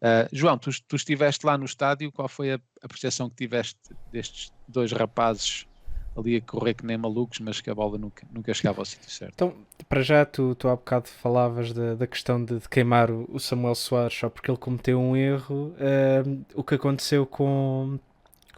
[0.00, 3.78] Uh, João, tu, tu, estiveste lá no estádio, qual foi a, a percepção que tiveste
[4.10, 5.66] destes dois rapazes
[6.16, 9.10] ali a correr que nem malucos, mas que a bola nunca, nunca chegava ao sítio
[9.10, 9.32] certo.
[9.34, 9.54] Então,
[9.88, 13.40] para já, tu, tu há bocado falavas da, da questão de, de queimar o, o,
[13.40, 15.74] Samuel Soares só porque ele cometeu um erro.
[15.74, 17.98] Uh, o que aconteceu com,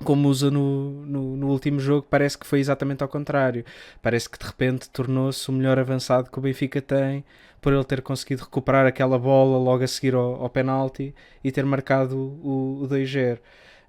[0.04, 3.64] com Musa no, no, no, último jogo parece que foi exatamente ao contrário.
[4.02, 7.24] Parece que de repente tornou-se o melhor avançado que o Benfica tem
[7.60, 11.64] por ele ter conseguido recuperar aquela bola logo a seguir ao, ao penalti e ter
[11.64, 13.38] marcado o, o 2-0.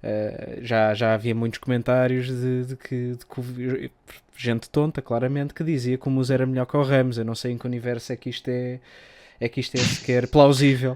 [0.02, 3.90] Uh, já, já havia muitos comentários de, de, que, de, que,
[4.36, 7.18] gente tonta, claramente, que dizia que o Musa era melhor que o Ramos.
[7.18, 8.80] Eu não sei em que universo é que isto é,
[9.40, 10.92] é, que isto é sequer plausível.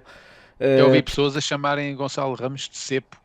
[0.60, 3.20] Uh, Eu ouvi pessoas a chamarem Gonçalo Ramos de cepo.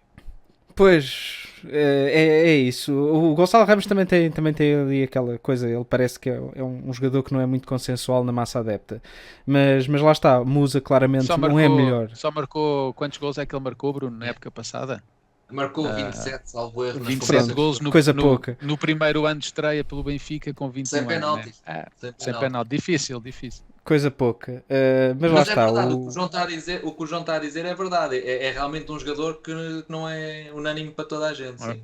[0.76, 2.94] Pois, é, é, é, isso.
[2.94, 6.64] O Gonçalo Ramos também tem, também tem ali aquela coisa, ele parece que é, é
[6.64, 9.02] um, jogador que não é muito consensual na massa adepta.
[9.46, 12.12] Mas, mas lá está, Musa claramente marcou, não é melhor.
[12.14, 15.02] Só marcou, quantos gols é que ele marcou, Bruno, na época passada?
[15.50, 17.00] Marcou 27, uh, ah, salvo erro.
[17.00, 18.58] 27 gols no, Coisa no, pouca.
[18.62, 21.48] no primeiro ano de estreia pelo Benfica com 21 sem penalti.
[21.48, 21.54] Né?
[21.66, 22.70] Ah, sem, sem penalti.
[22.70, 23.64] Difícil, difícil.
[23.84, 24.64] Coisa pouca.
[24.70, 25.66] Uh, mas, mas, lá é está.
[25.66, 25.98] Verdade, o...
[25.98, 27.74] O, que o, João está a dizer, o que o João está a dizer é
[27.74, 28.18] verdade.
[28.18, 29.54] É, é realmente um jogador que
[29.88, 31.64] não é unânime para toda a gente.
[31.64, 31.82] Sim.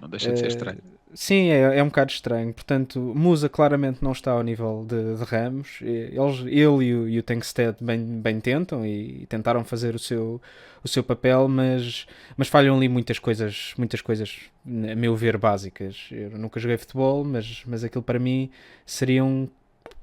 [0.00, 0.78] Não deixa de ser estranho.
[1.16, 2.52] Sim, é, é um bocado estranho.
[2.52, 5.78] Portanto, Musa claramente não está ao nível de, de Ramos.
[5.80, 10.42] Eles, ele e o, e o Tankstead bem, bem tentam e tentaram fazer o seu,
[10.82, 16.08] o seu papel, mas, mas falham ali muitas coisas, muitas coisas, a meu ver, básicas.
[16.10, 18.50] Eu nunca joguei futebol, mas, mas aquilo para mim
[18.84, 19.48] seriam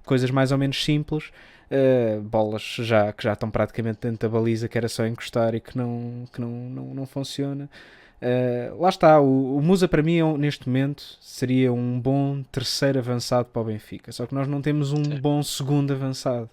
[0.05, 1.31] coisas mais ou menos simples.
[1.69, 5.59] Uh, bolas já, que já estão praticamente dentro da baliza, que era só encostar e
[5.59, 7.69] que não, que não, não, não funciona.
[8.21, 12.99] Uh, lá está, o, o, Musa para mim é neste momento seria um bom terceiro
[12.99, 15.19] avançado para o Benfica, só que nós não temos um Sim.
[15.19, 16.47] bom segundo avançado.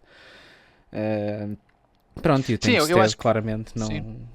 [0.91, 1.55] Uh,
[2.23, 3.87] pronto, e o Sim, eu, eu acho claramente não.
[3.87, 4.27] Sim.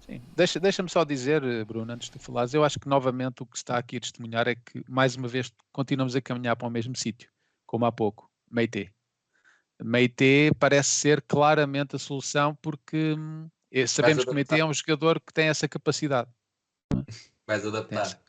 [0.00, 0.20] Sim.
[0.36, 3.78] Deixa, deixa-me só dizer, Bruno, antes de falares, eu acho que novamente o que está
[3.78, 7.30] aqui a testemunhar é que mais uma vez continuamos a caminhar para o mesmo sítio,
[7.64, 8.92] como há pouco, Meite.
[9.80, 14.74] Meite parece ser claramente a solução porque hum, eh, sabemos que o Meite é um
[14.74, 16.28] jogador que tem essa capacidade.
[17.48, 18.20] Vais adaptar.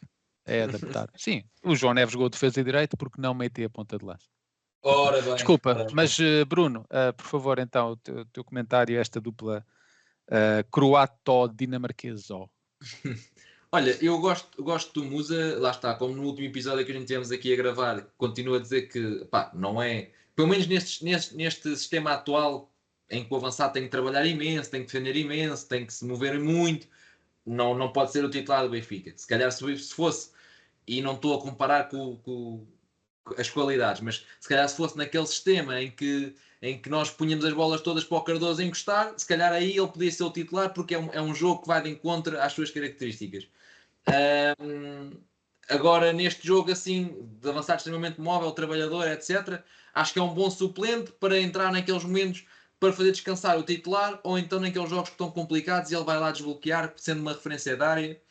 [0.46, 1.10] É adaptar.
[1.16, 4.26] Sim, o João Neves jogou defesa e direito porque não Meite a ponta de lança.
[4.82, 5.88] Ora bem, Desculpa, bem.
[5.94, 9.66] mas uh, Bruno, uh, por favor, então, o teu, teu comentário a esta dupla
[10.30, 12.50] uh, croato-dinamarquesa.
[13.72, 17.08] Olha, eu gosto, gosto do Musa, lá está, como no último episódio que a gente
[17.08, 21.36] tivemos aqui a gravar, continuo a dizer que, pá, não é, pelo menos neste, neste,
[21.36, 22.74] neste sistema atual,
[23.12, 26.06] em que o avançado tem que trabalhar imenso, tem que defender imenso, tem que se
[26.06, 26.88] mover muito,
[27.50, 29.12] não, não pode ser o titular do Benfica.
[29.16, 30.30] Se calhar se, se fosse,
[30.88, 32.66] e não estou a comparar com, com,
[33.24, 37.10] com, as qualidades, mas se calhar se fosse naquele sistema em que, em que nós
[37.10, 40.32] punhamos as bolas todas para o Cardoso encostar, se calhar aí ele podia ser o
[40.32, 43.48] titular, porque é um, é um jogo que vai de encontro às suas características.
[44.60, 45.12] Um,
[45.68, 50.52] agora, neste jogo assim, de avançado extremamente móvel, trabalhador, etc., acho que é um bom
[50.52, 52.46] suplente para entrar naqueles momentos
[52.80, 56.18] para fazer descansar o titular ou então naqueles jogos que estão complicados e ele vai
[56.20, 58.22] lá desbloquear, sendo uma referência da área,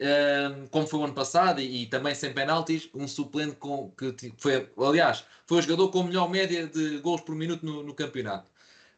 [0.00, 4.32] um, como foi o ano passado e, e, também sem penaltis, um suplente com, que
[4.38, 7.94] foi, aliás, foi o jogador com a melhor média de gols por minuto no, no
[7.94, 8.50] campeonato.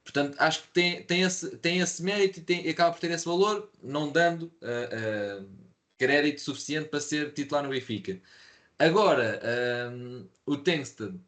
[0.03, 3.25] Portanto, acho que tem, tem, esse, tem esse mérito e tem, acaba por ter esse
[3.25, 5.49] valor, não dando uh, uh,
[5.99, 8.21] crédito suficiente para ser titular no Benfica.
[8.79, 9.41] Agora,
[9.93, 11.21] um, o Tengsted,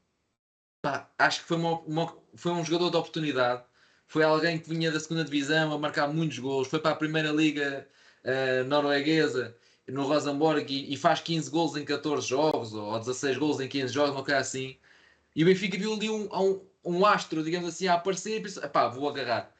[1.19, 3.63] acho que foi, uma, uma, foi um jogador de oportunidade.
[4.07, 6.69] Foi alguém que vinha da segunda divisão a marcar muitos gols.
[6.69, 7.87] Foi para a primeira liga
[8.25, 9.57] uh, norueguesa
[9.89, 13.93] no Rosenborg e, e, faz 15 gols em 14 jogos ou 16 gols em 15
[13.93, 14.77] jogos, uma coisa assim.
[15.35, 18.69] E o Benfica viu ali um, um, um astro, digamos assim, a aparecer e pensou:
[18.69, 19.53] pá, vou agarrar.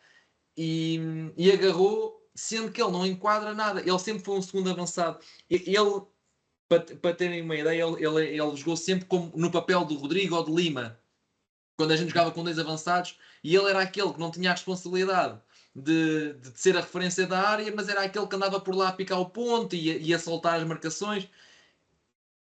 [0.57, 1.01] E,
[1.37, 3.81] e agarrou sendo que ele não enquadra nada.
[3.81, 5.19] Ele sempre foi um segundo avançado.
[5.51, 5.77] Ele,
[6.69, 10.37] para, para terem uma ideia, ele, ele, ele jogou sempre como no papel do Rodrigo
[10.37, 10.99] ou de Lima.
[11.83, 14.53] Quando a gente jogava com dois avançados, e ele era aquele que não tinha a
[14.53, 15.37] responsabilidade
[15.75, 18.93] de, de ser a referência da área, mas era aquele que andava por lá a
[18.93, 21.29] picar o ponto e e a soltar as marcações.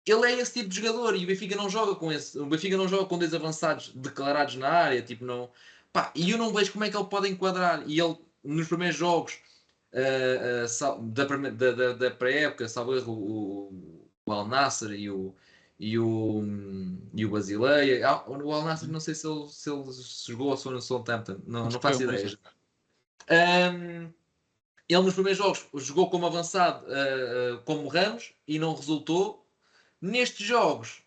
[0.06, 2.38] Ele é esse tipo de jogador e o Benfica não joga com esse.
[2.38, 5.50] O Benfica não joga com dois avançados declarados na área, tipo não.
[5.94, 7.82] Pá, e eu não vejo como é que ele pode enquadrar.
[7.88, 9.40] E ele nos primeiros jogos
[9.94, 11.26] uh, uh, da,
[11.72, 15.34] da, da pré-época, salvo erro, o, o Al Nasser e o,
[15.80, 16.44] e o,
[17.14, 18.08] e o Basileia.
[18.08, 19.84] Ah, o Al Nasser, não sei se ele, se ele
[20.28, 22.38] jogou ou se foi no Southampton, não, não faço ideia.
[23.32, 24.12] Um,
[24.90, 29.46] ele nos primeiros jogos jogou como avançado, uh, como Ramos, e não resultou.
[30.02, 31.04] Nestes jogos,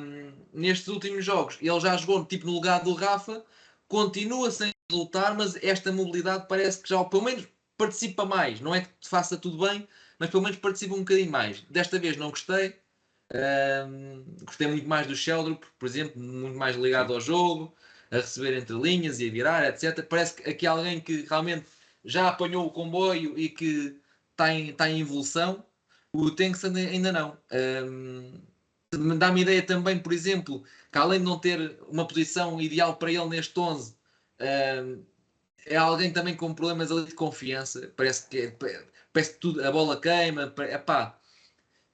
[0.00, 3.44] um, nestes últimos jogos, ele já jogou tipo no lugar do Rafa,
[3.88, 8.60] continua sem resultar, mas esta mobilidade parece que já, pelo menos participa mais.
[8.60, 9.86] Não é que faça tudo bem,
[10.18, 11.60] mas pelo menos participa um bocadinho mais.
[11.62, 12.76] Desta vez não gostei.
[13.34, 17.74] Um, gostei muito mais do Sheldon, por exemplo, muito mais ligado ao jogo,
[18.10, 20.06] a receber entre linhas e a virar, etc.
[20.06, 21.66] Parece que aqui alguém que realmente
[22.04, 25.64] já apanhou o comboio e que está em, está em evolução.
[26.12, 27.38] O Tanks ainda não.
[27.52, 28.40] Um,
[29.18, 30.62] Dá-me ideia também, por exemplo,
[30.92, 33.96] que além de não ter uma posição ideal para ele neste 11,
[34.40, 35.04] um,
[35.66, 37.92] é alguém também com problemas ali de confiança.
[37.96, 38.50] Parece que, é,
[39.12, 40.54] parece que tudo, a bola queima.
[40.70, 41.15] Epá.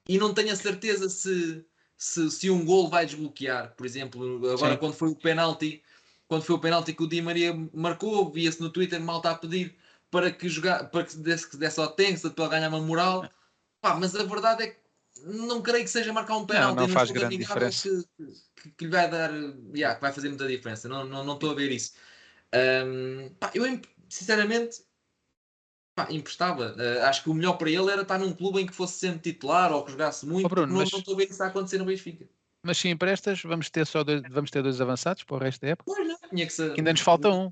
[0.07, 1.65] E não tenho a certeza se,
[1.97, 3.73] se, se um gol vai desbloquear.
[3.75, 4.79] Por exemplo, agora Sim.
[4.79, 5.81] quando foi o penalti,
[6.27, 9.75] quando foi o penalti que o Di Maria marcou, via-se no Twitter malta a pedir
[10.11, 13.29] para que jogar, para que desse, desse ao Tensa para ganhar uma moral.
[13.81, 14.77] Pá, mas a verdade é que
[15.25, 16.75] não creio que seja marcar um penalti.
[16.75, 17.89] Não, não faz grande diferença.
[18.17, 18.25] Que,
[18.61, 19.31] que, que, lhe vai dar,
[19.73, 20.87] yeah, que vai fazer muita diferença.
[20.87, 21.93] Não, não, não estou a ver isso.
[22.53, 23.63] Um, pá, eu,
[24.09, 24.83] sinceramente,
[25.95, 26.75] pá, emprestava.
[26.77, 29.19] Uh, acho que o melhor para ele era estar num clube em que fosse sempre
[29.19, 30.45] titular ou que jogasse muito.
[30.45, 30.91] Oh, Bruno, não, mas...
[30.91, 32.25] não estou a ver isso a acontecer no Benfica.
[32.65, 35.69] Mas se emprestas, vamos ter só dois, vamos ter dois avançados para o resto da
[35.69, 35.91] época?
[35.93, 37.51] Pois não, tinha que ser, ainda nos falta um.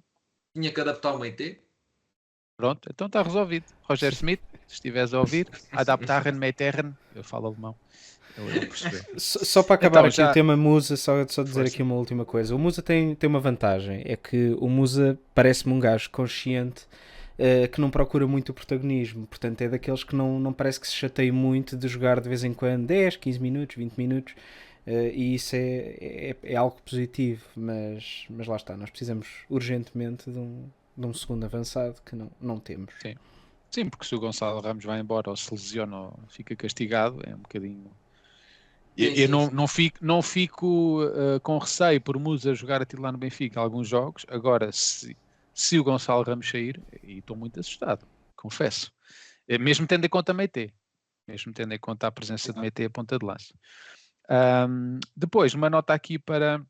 [0.56, 1.60] Tinha que adaptar o Meite.
[2.58, 3.66] Pronto, então está resolvido.
[3.84, 7.76] Roger Smith, se estiveres a ouvir, adaptar Meitern, eu falo alemão.
[9.18, 10.32] Só, só, para acabar então, aqui já...
[10.32, 11.74] o tema Musa, só, só dizer Força.
[11.74, 12.56] aqui uma última coisa.
[12.56, 16.88] O Musa tem, tem uma vantagem, é que o Musa parece-me um gajo consciente
[17.42, 19.26] uh, que não procura muito o protagonismo.
[19.28, 22.44] Portanto, é daqueles que não, não parece que se chateie muito de jogar de vez
[22.44, 24.34] em quando 10, 15 minutos, 20 minutos.
[24.86, 30.32] Uh, e isso é, é, é, algo positivo, mas, mas lá está, nós precisamos urgentemente
[30.32, 30.66] de um,
[30.98, 32.94] de um segundo avançado que não, não temos.
[33.02, 33.16] Sim.
[33.70, 37.34] Sim, porque se o Gonçalo Ramos vai embora ou se lesiona ou fica castigado, é
[37.34, 37.90] um bocadinho
[38.98, 43.12] eu, eu não, não fico, não fico uh, com receio por Musa jogar a titular
[43.12, 44.26] no Benfica alguns jogos.
[44.28, 45.16] Agora, se,
[45.62, 48.92] se o Gonçalo Ramos sair, e estou muito assustado, confesso.
[49.48, 50.74] Eh, mesmo tendo em conta a Meite.
[51.28, 53.54] Mesmo tendo em conta a presença de Meite a ponta de lança.
[54.68, 56.66] Um, depois, uma nota aqui para,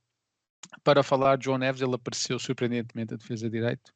[0.84, 3.94] para falar de João Neves, ele apareceu surpreendentemente a defesa de direito.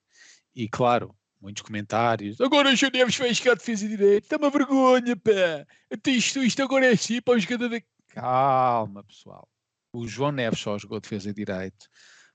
[0.56, 2.40] E claro, muitos comentários.
[2.40, 4.24] Agora o João Neves vai jogar defesa de direito.
[4.24, 5.68] Está uma vergonha, pá.
[5.92, 7.82] Até isto, isto agora é assim para o jogador da.
[8.10, 9.48] Calma, pessoal.
[9.92, 11.90] O João Neves só jogou defesa de direito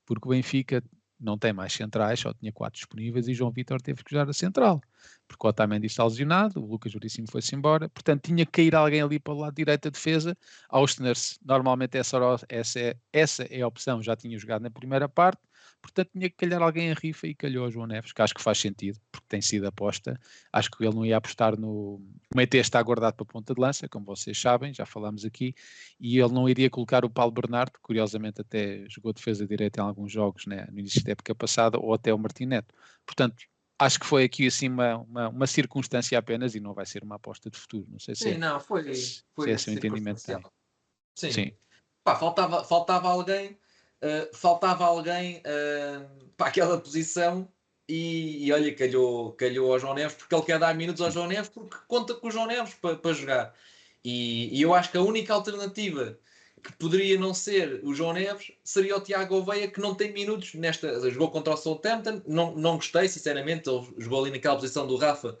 [0.05, 0.83] porque o Benfica
[1.21, 4.33] não tem mais centrais, só tinha quatro disponíveis e João Vitor teve que jogar a
[4.33, 4.81] central,
[5.27, 9.01] porque o Otamendi está lesionado, o Lucas Veríssimo foi-se embora, portanto tinha que cair alguém
[9.01, 10.35] ali para o lado direito da defesa,
[10.69, 12.17] Austner-se, normalmente essa,
[12.49, 15.41] essa, é, essa é a opção, já tinha jogado na primeira parte,
[15.81, 18.41] portanto tinha que calhar alguém a rifa e calhou o João Neves, que acho que
[18.41, 20.19] faz sentido, porque tem sido aposta.
[20.53, 21.95] Acho que ele não ia apostar no.
[22.33, 25.55] O Meite está guardado para a ponta de lança, como vocês sabem, já falámos aqui,
[25.99, 30.11] e ele não iria colocar o Paulo Bernardo, curiosamente até jogou defesa direita em alguns
[30.11, 32.73] jogos né, no início da época passada, ou até o Martim Neto.
[33.05, 33.43] Portanto,
[33.79, 37.15] acho que foi aqui assim uma, uma, uma, circunstância apenas e não vai ser uma
[37.15, 37.87] aposta de futuro.
[37.89, 38.93] Não sei se Sim, é, não, foi,
[39.35, 40.21] foi se é o entendimento.
[41.15, 41.31] Sim.
[41.31, 41.51] Sim.
[42.03, 43.57] Pá, faltava, faltava alguém
[44.01, 47.47] uh, faltava alguém uh, para aquela posição
[47.87, 51.27] e, e, olha, calhou, calhou ao João Neves porque ele quer dar minutos ao João
[51.27, 53.55] Neves porque conta com o João Neves para, para jogar.
[54.03, 56.17] E, e, eu acho que a única alternativa
[56.63, 60.53] que poderia não ser o João Neves seria o Tiago Oveia que não tem minutos
[60.53, 61.09] nesta.
[61.09, 63.69] Jogou contra o Southampton, não, não gostei, sinceramente.
[63.69, 65.37] Ele jogou ali naquela posição do Rafa.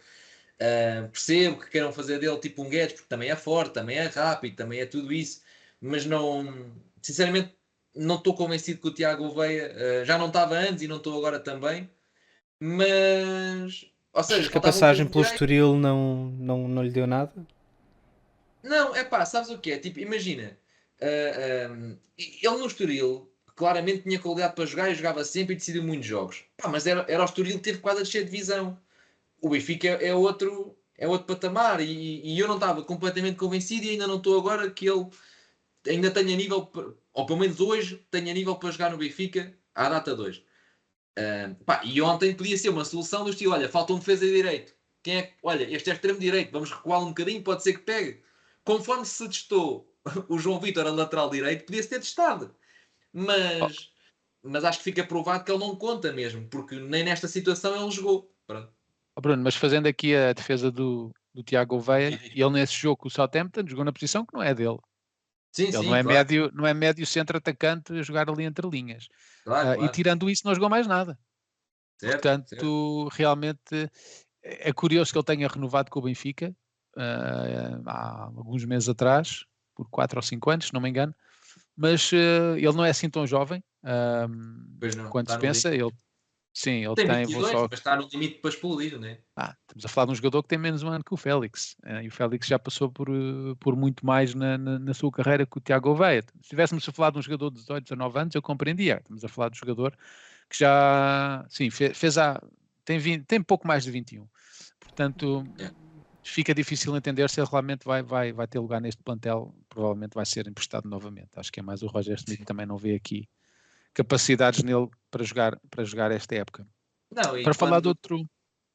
[0.61, 4.05] Uh, percebo que queiram fazer dele tipo um Guedes, porque também é forte, também é
[4.05, 5.41] rápido, também é tudo isso,
[5.81, 6.71] mas não,
[7.01, 7.55] sinceramente,
[7.95, 11.17] não estou convencido que o Tiago Oveia uh, já não estava antes e não estou
[11.17, 11.89] agora também,
[12.59, 17.33] mas ou seja, Acho que a passagem pelo Estoril não, não, não lhe deu nada.
[18.61, 19.77] Não, é pá, sabes o que é?
[19.77, 20.57] Tipo, imagina,
[20.99, 25.53] uh, eh, um, ehm, ele no Estoril claramente tinha qualidade para jogar e jogava sempre
[25.53, 26.43] e decidiu muitos jogos.
[26.57, 28.77] Pá, mas era, era o Estoril que teve quase a descer de visão.
[29.41, 33.85] O Benfica é, é outro, é outro patamar e, e eu não estava completamente convencido
[33.85, 35.07] e ainda não estou agora que ele
[35.87, 36.69] ainda tenha nível
[37.13, 40.37] ou pelo menos hoje, tenha nível para jogar no Benfica à data 2.
[40.37, 44.33] Uh, pá, e ontem podia ser uma solução do estilo: olha, falta um defesa de
[44.33, 44.73] direito.
[45.03, 48.21] Quem é, olha, este é extremo direito, vamos recuar um bocadinho, pode ser que pegue.
[48.63, 49.91] Conforme se testou
[50.29, 52.55] o João Vitor a lateral direito, podia-se ter testado.
[53.11, 53.91] Mas,
[54.43, 57.91] mas acho que fica provado que ele não conta mesmo, porque nem nesta situação ele
[57.91, 58.31] jogou.
[58.47, 58.71] Pronto.
[59.15, 63.07] Oh, Bruno, mas fazendo aqui a defesa do, do Tiago Veia, ele nesse jogo com
[63.07, 64.77] o Southampton jogou na posição que não é dele.
[65.51, 66.17] Sim, ele sim, não, é claro.
[66.17, 69.07] médio, não é médio centro atacante a jogar ali entre linhas.
[69.43, 69.85] Claro, uh, claro.
[69.85, 71.17] E tirando isso, não jogou mais nada.
[71.99, 73.09] Certo, Portanto, certo.
[73.11, 73.91] realmente
[74.41, 76.55] é curioso que ele tenha renovado com o Benfica
[76.97, 81.13] uh, há alguns meses atrás, por 4 ou 5 anos, se não me engano.
[81.75, 83.63] Mas uh, ele não é assim tão jovem
[84.95, 85.73] não, quanto se pensa.
[85.73, 85.91] Ele
[86.53, 87.67] Sim, ele tem, tem 22, só...
[87.69, 89.17] mas está no limite para explodir, não é?
[89.37, 91.77] Ah, estamos a falar de um jogador que tem menos um ano que o Félix.
[91.85, 95.09] Eh, e o Félix já passou por, eh, por muito mais na, na, na sua
[95.11, 96.21] carreira que o Tiago Oveia.
[96.21, 98.97] Se estivéssemos a falar de um jogador de 18, 19 anos, eu compreendia.
[98.97, 99.97] Estamos a falar de um jogador
[100.49, 102.41] que já, sim, fez, fez a,
[102.83, 104.27] tem, 20, tem pouco mais de 21.
[104.77, 105.71] Portanto, é.
[106.21, 109.55] fica difícil entender se ele realmente vai, vai, vai ter lugar neste plantel.
[109.69, 111.29] Provavelmente vai ser emprestado novamente.
[111.37, 113.29] Acho que é mais o Roger Smith que também não vê aqui
[113.93, 116.67] capacidades nele para jogar, para jogar esta época.
[117.13, 118.25] Não, para falar de outro.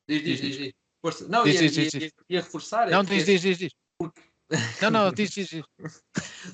[0.08, 0.72] Diz, diz, diz.
[1.28, 2.88] Não, diz, ia, diz, ia, ia, ia, reforçar.
[2.88, 3.72] É não, diz, diz, diz, diz.
[3.98, 4.20] Porque...
[4.80, 5.64] Não, não, diz, diz, diz.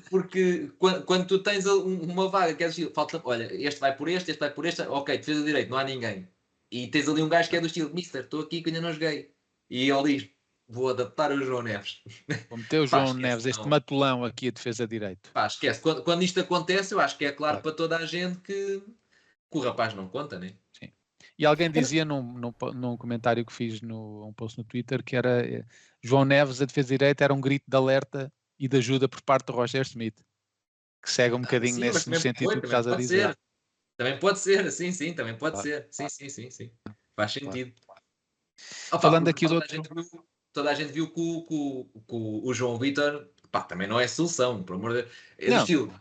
[0.09, 4.31] Porque quando, quando, tu tens uma vaga, queres dizer, falta, olha, este vai por este,
[4.31, 6.27] este vai por este, ok, defesa direito, não há ninguém.
[6.71, 8.91] E tens ali um gajo que é do estilo, Mister, estou aqui que ainda não
[8.91, 9.31] joguei.
[9.69, 10.29] E ele diz,
[10.73, 12.01] vou adaptar o João Neves.
[12.49, 15.29] Vou meter o João Pá, Neves, este matulão aqui a defesa direito.
[15.31, 15.79] Pá, esquece.
[15.79, 17.61] Quando, quando isto acontece, eu acho que é claro, claro.
[17.61, 20.55] para toda a gente que, que, o rapaz não conta, né?
[20.77, 20.91] Sim.
[21.37, 25.15] E alguém dizia num, num, num, comentário que fiz no um post no Twitter que
[25.15, 25.63] era eh,
[26.01, 29.47] João Neves, a defesa direita, era um grito de alerta e de ajuda por parte
[29.47, 30.19] de Roger Smith,
[31.03, 33.27] que segue um ah, bocadinho sim, nesse no sentido pode, que estás a dizer.
[33.27, 33.37] Ser.
[33.95, 35.67] Também pode ser, sim, sim, também pode claro.
[35.67, 35.87] ser.
[35.91, 36.71] Sim, sim, sim, sim.
[37.15, 37.73] Faz sentido.
[37.85, 38.01] Claro.
[38.91, 39.83] Opa, Falando aqui do outro
[40.53, 43.27] toda a gente viu que o, que, que o João Vitor
[43.67, 45.13] também não é solução, por amor de Deus.
[45.37, 45.93] É do estilo.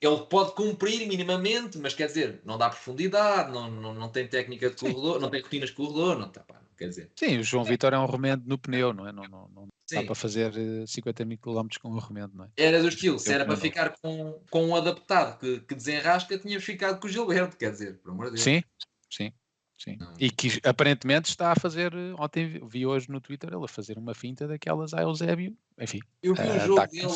[0.00, 4.70] Ele pode cumprir minimamente, mas quer dizer, não dá profundidade, não, não, não tem técnica
[4.70, 5.20] de corredor, Sim.
[5.20, 7.10] não tem rotinas de corredor, não, tá, pá, quer dizer.
[7.16, 7.68] Sim, o João é.
[7.70, 9.12] Vitor é um remendo no pneu, não é?
[9.12, 10.52] Não, não, não dá para fazer
[10.86, 12.48] 50 eh, mil quilómetros com um remendo, não é?
[12.56, 16.60] Era do estilo, se era para ficar com, com um adaptado que, que desenrasca, tinha
[16.60, 18.42] ficado com o Gilberto, quer dizer, por amor de Deus.
[18.42, 18.62] Sim,
[19.10, 19.32] sim.
[19.76, 19.98] Sim.
[20.18, 24.14] E que aparentemente está a fazer, ontem vi hoje no Twitter ele a fazer uma
[24.14, 26.00] finta daquelas a Eusébio, enfim.
[26.22, 27.08] Eu vi o jogo dele,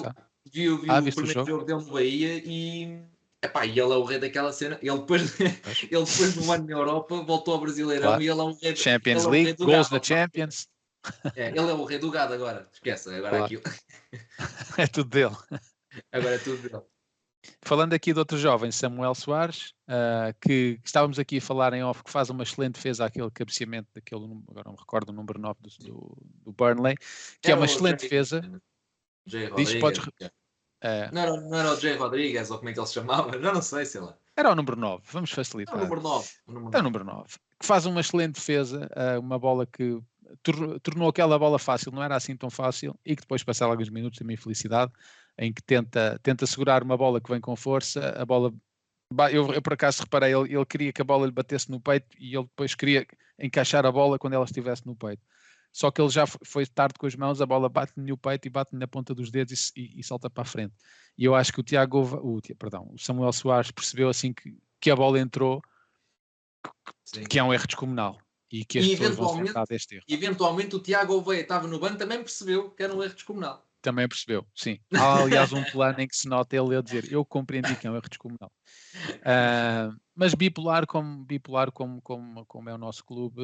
[0.53, 1.49] vi, vi ah, o primeiro jogo?
[1.49, 3.03] jogo dele no Bahia e,
[3.43, 4.79] epá, e ele é o rei daquela cena.
[4.83, 8.23] Ele depois, ele depois de um ano na Europa voltou ao Brasileirão claro.
[8.23, 10.69] e ele é o rei Champions é League, gols da Champions.
[11.35, 13.45] É, ele é o rei do gado agora, esquece, agora claro.
[13.47, 13.63] aquilo.
[14.77, 15.37] é tudo dele.
[16.13, 16.83] Agora é tudo dele.
[17.63, 21.83] Falando aqui de outro jovem, Samuel Soares, uh, que, que, estávamos aqui a falar em
[21.83, 25.39] off, que faz uma excelente defesa àquele cabeceamento daquele, agora não me recordo o número
[25.39, 26.97] 9 do, do, do Burnley,
[27.41, 28.61] que é, é uma excelente Jay, defesa.
[29.27, 30.11] Jay Diz, podes, uh,
[31.13, 33.31] não, era, não era o Jay Rodrigues, ou como é que ele se chamava?
[33.39, 34.17] Não sei, sei lá.
[34.37, 35.75] Era o número 9, vamos facilitar.
[35.75, 36.31] É o número 9.
[36.47, 36.77] O número 9.
[36.77, 37.29] É o número 9.
[37.59, 40.01] Que faz uma excelente defesa, uh, uma bola que
[40.83, 44.19] tornou aquela bola fácil, não era assim tão fácil, e que depois, passar alguns minutos,
[44.19, 44.93] também felicidade,
[45.39, 48.53] em que tenta, tenta segurar uma bola que vem com força, a bola.
[49.33, 52.07] Eu, eu por acaso reparei, ele, ele queria que a bola lhe batesse no peito
[52.19, 53.07] e ele depois queria
[53.39, 55.23] encaixar a bola quando ela estivesse no peito.
[55.73, 58.51] Só que ele já foi tarde com as mãos, a bola bate-lhe no peito e
[58.51, 60.75] bate-lhe na ponta dos dedos e, e, e, salta para a frente.
[61.17, 64.91] E eu acho que o Tiago, o, perdão, o Samuel Soares percebeu assim que, que
[64.91, 65.63] a bola entrou,
[67.05, 67.25] Sim.
[67.25, 68.19] que é um erro descomunal
[68.51, 70.05] e que as e pessoas vão deste erro.
[70.09, 73.65] Eventualmente o Tiago Oveia estava no banco também percebeu que era um erro descomunal.
[73.83, 74.79] Também percebeu, sim.
[74.95, 77.91] Há, aliás, um plano em que se nota ele a dizer: Eu compreendi que é
[77.91, 78.53] um erro descomunal.
[79.21, 83.43] Uh, mas bipolar como, bipolar como, como, como é o nosso clube,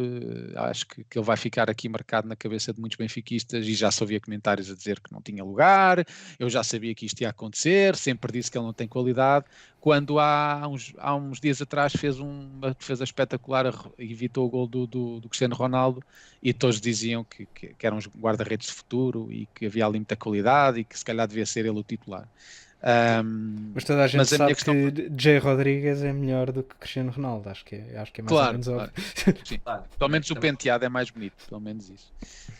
[0.57, 3.91] acho que, que ele vai ficar aqui marcado na cabeça de muitos benfiquistas e já
[3.91, 6.05] só havia comentários a dizer que não tinha lugar,
[6.39, 9.47] eu já sabia que isto ia acontecer, sempre disse que ele não tem qualidade,
[9.81, 14.87] quando há uns, há uns dias atrás fez uma defesa espetacular, evitou o gol do,
[14.87, 16.03] do, do Cristiano Ronaldo
[16.43, 19.99] e todos diziam que, que, que eram os guarda-redes de futuro e que havia ali
[19.99, 22.29] muita qualidade e que se calhar devia ser ele o titular.
[22.83, 24.75] Um, mas toda a gente sabe a questão...
[24.75, 28.25] que Jay Rodrigues é melhor do que Cristiano Ronaldo, acho que é, acho que é
[28.25, 28.93] mais claro, ou menos claro.
[29.45, 29.59] Sim.
[29.65, 29.85] Claro.
[29.99, 32.13] Pelo menos o penteado é mais bonito, pelo menos isso.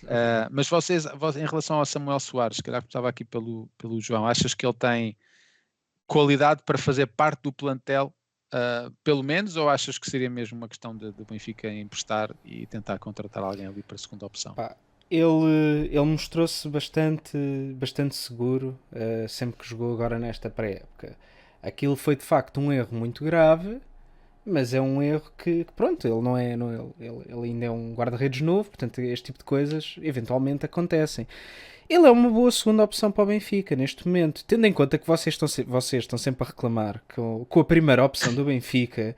[0.05, 4.55] Uh, mas vocês, em relação ao Samuel Soares, que estava aqui pelo, pelo João, achas
[4.55, 5.17] que ele tem
[6.07, 8.13] qualidade para fazer parte do plantel,
[8.53, 12.67] uh, pelo menos, ou achas que seria mesmo uma questão de, de Benfica emprestar e
[12.67, 14.55] tentar contratar alguém ali para a segunda opção?
[14.55, 14.75] Pá,
[15.11, 17.37] ele, ele mostrou-se bastante,
[17.75, 21.17] bastante seguro uh, sempre que jogou agora nesta pré-época.
[21.63, 23.81] Aquilo foi de facto um erro muito grave,
[24.45, 27.71] mas é um erro que, que pronto, ele não é, não, ele, ele ainda é
[27.71, 31.27] um guarda-redes novo, portanto este tipo de coisas eventualmente acontecem.
[31.89, 35.07] Ele é uma boa segunda opção para o Benfica neste momento, tendo em conta que
[35.07, 39.15] vocês estão, vocês estão sempre a reclamar com, com a primeira opção do Benfica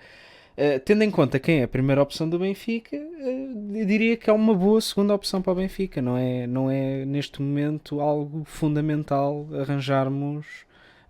[0.61, 4.29] eh, tendo em conta quem é a primeira opção do Benfica, uh, eu diria que
[4.29, 6.01] é uma boa segunda opção para o Benfica.
[6.03, 10.47] Não é, não é neste momento algo fundamental arranjarmos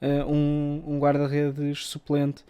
[0.03, 2.45] uh, um, um guarda-redes suplente.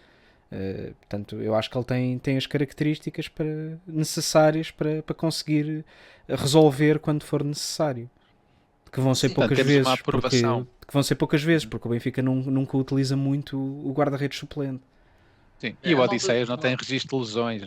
[0.99, 3.45] portanto, eu acho que ele tem, tem as características para,
[3.87, 5.85] necessárias para, para conseguir
[6.27, 8.09] resolver quando for necessário.
[8.91, 10.01] Que vão ser Sim, poucas vezes.
[10.01, 14.81] Porque, que vão ser poucas vezes, porque o Benfica nunca utiliza muito o guarda-redes suplente.
[15.59, 17.61] Sim, é, e o Odisseias não tem registro de lesões.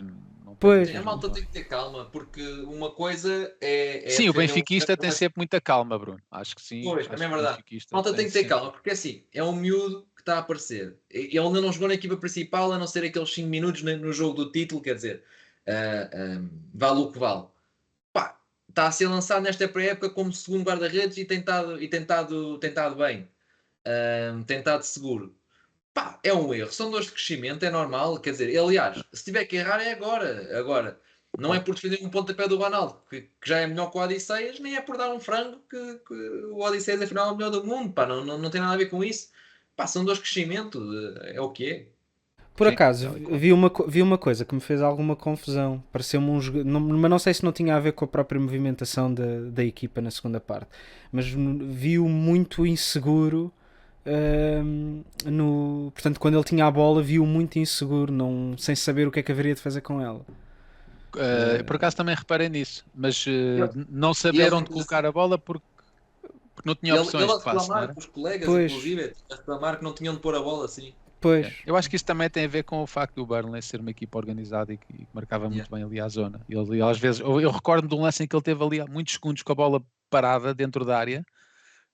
[0.53, 0.95] Não pois.
[0.95, 4.05] A malta tem que ter calma, porque uma coisa é.
[4.05, 4.97] é sim, o benfiquista um...
[4.97, 6.21] tem sempre muita calma, Bruno.
[6.31, 6.83] Acho que sim.
[6.83, 7.63] Pois, também é verdade.
[7.91, 8.49] A malta tem, tem que ter sempre...
[8.49, 10.95] calma, porque assim, é um miúdo que está a aparecer.
[11.09, 14.45] Ele ainda não jogou na equipa principal, a não ser aqueles 5 minutos no jogo
[14.45, 15.23] do título, quer dizer,
[15.67, 17.45] uh, um, vale o que vale.
[18.13, 18.39] Pá,
[18.69, 23.27] está a ser lançado nesta pré-época como segundo guarda-redes e tentado, e tentado, tentado bem.
[23.85, 25.35] Uh, tentado seguro
[25.93, 28.19] Pá, é um erro, são dores de crescimento, é normal.
[28.19, 30.57] Quer dizer, aliás, se tiver que errar é agora.
[30.57, 30.99] Agora,
[31.37, 34.01] não é por defender um pontapé do Ronaldo, que, que, já é melhor que o
[34.01, 36.13] Odisseias, nem é por dar um frango que, que
[36.51, 37.93] o Odisseias afinal é o melhor do mundo.
[37.93, 39.29] Pá, não, não, não tem nada a ver com isso.
[39.75, 40.79] Pá, são dores de crescimento,
[41.23, 41.87] é o que é.
[42.55, 45.83] Por acaso, vi uma, vi uma coisa que me fez alguma confusão.
[45.91, 49.11] Pareceu-me um jogador, mas não sei se não tinha a ver com a própria movimentação
[49.11, 50.69] da, da equipa na segunda parte,
[51.11, 53.51] mas vi-o muito inseguro
[55.25, 59.19] no, portanto, quando ele tinha a bola, viu muito inseguro, não, sem saber o que
[59.19, 60.25] é que haveria de fazer com ela.
[61.15, 65.37] Uh, por acaso também reparei nisso, mas uh, ele, não saber onde colocar a bola
[65.37, 65.65] porque,
[66.55, 67.93] porque não tinha opções ele, ele de passe.
[67.93, 68.71] Com os colegas, pois.
[68.71, 70.91] inclusive, a reclamar que não tinham de pôr a bola assim.
[71.21, 71.45] Pois.
[71.45, 71.53] É.
[71.65, 73.91] Eu acho que isso também tem a ver com o facto do Burnley ser uma
[73.91, 75.75] equipa organizada e que, que marcava muito yeah.
[75.75, 76.41] bem ali a zona.
[76.49, 79.13] Ele, às vezes, eu, eu recordo de um lance em que ele teve ali muitos
[79.13, 81.25] segundos com a bola parada dentro da área,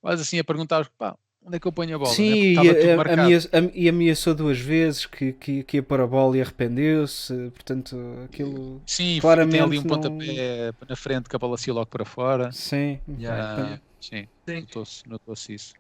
[0.02, 1.16] mas assim a perguntar, pá,
[1.50, 2.14] onde é que eu ponho a bola?
[2.14, 2.64] Sim, né?
[2.64, 6.42] e, a, ameaçou, e ameaçou duas vezes que, que, que ia pôr a bola e
[6.42, 11.72] arrependeu-se, portanto, aquilo sim, claramente tem ali um pontapé na frente que a bola se
[11.72, 12.52] logo para fora.
[12.52, 14.62] Sim, yeah, sim, sim.
[14.62, 15.74] notou-se notou isso.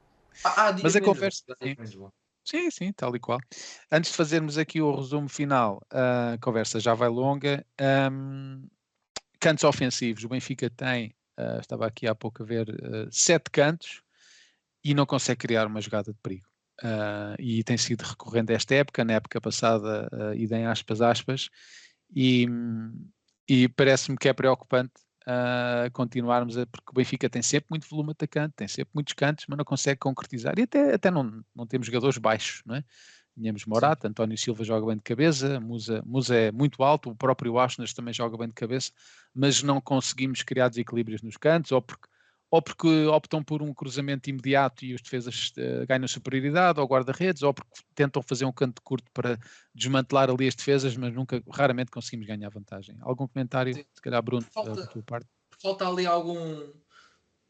[0.43, 1.43] Ah, ah Mas a conversa.
[1.61, 1.75] Sim.
[2.43, 3.39] sim, sim, tal e qual.
[3.91, 7.63] Antes de fazermos aqui o resumo final, a conversa já vai longa.
[8.11, 8.67] Um,
[9.39, 14.01] cantos ofensivos, o Benfica tem, uh, estava aqui há pouco a ver, uh, sete cantos
[14.83, 16.47] e não consegue criar uma jogada de perigo.
[16.81, 21.49] Uh, e tem sido recorrente esta época, na época passada, uh, e em aspas, aspas,
[22.15, 22.47] e,
[23.47, 24.93] e parece-me que é preocupante
[25.27, 26.65] uh, continuarmos a.
[26.65, 29.99] Porque o Benfica tem sempre muito volume atacante, tem sempre muitos cantos, mas não consegue
[29.99, 30.57] concretizar.
[30.57, 32.83] E até, até não, não temos jogadores baixos, não é?
[33.35, 34.07] Tínhamos Morata.
[34.07, 38.13] António Silva joga bem de cabeça, Musa, Musa é muito alto, o próprio Asnas também
[38.13, 38.91] joga bem de cabeça,
[39.33, 42.07] mas não conseguimos criar desequilíbrios nos cantos, ou porque,
[42.51, 47.43] ou porque optam por um cruzamento imediato e os defesas uh, ganham superioridade, ou guarda-redes,
[47.43, 49.37] ou porque tentam fazer um canto curto para
[49.73, 52.97] desmantelar ali as defesas, mas nunca, raramente conseguimos ganhar vantagem.
[53.01, 53.85] Algum comentário, Sim.
[53.93, 55.27] se calhar, Bruno, falta, da tua parte?
[55.61, 56.71] Falta ali algum,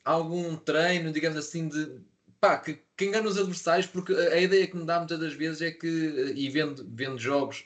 [0.03, 2.01] algum treino, digamos assim, de
[2.39, 5.61] pá, que, que engana os adversários, porque a ideia que me dá muitas das vezes
[5.61, 5.87] é que,
[6.35, 7.65] e vendo, vendo jogos,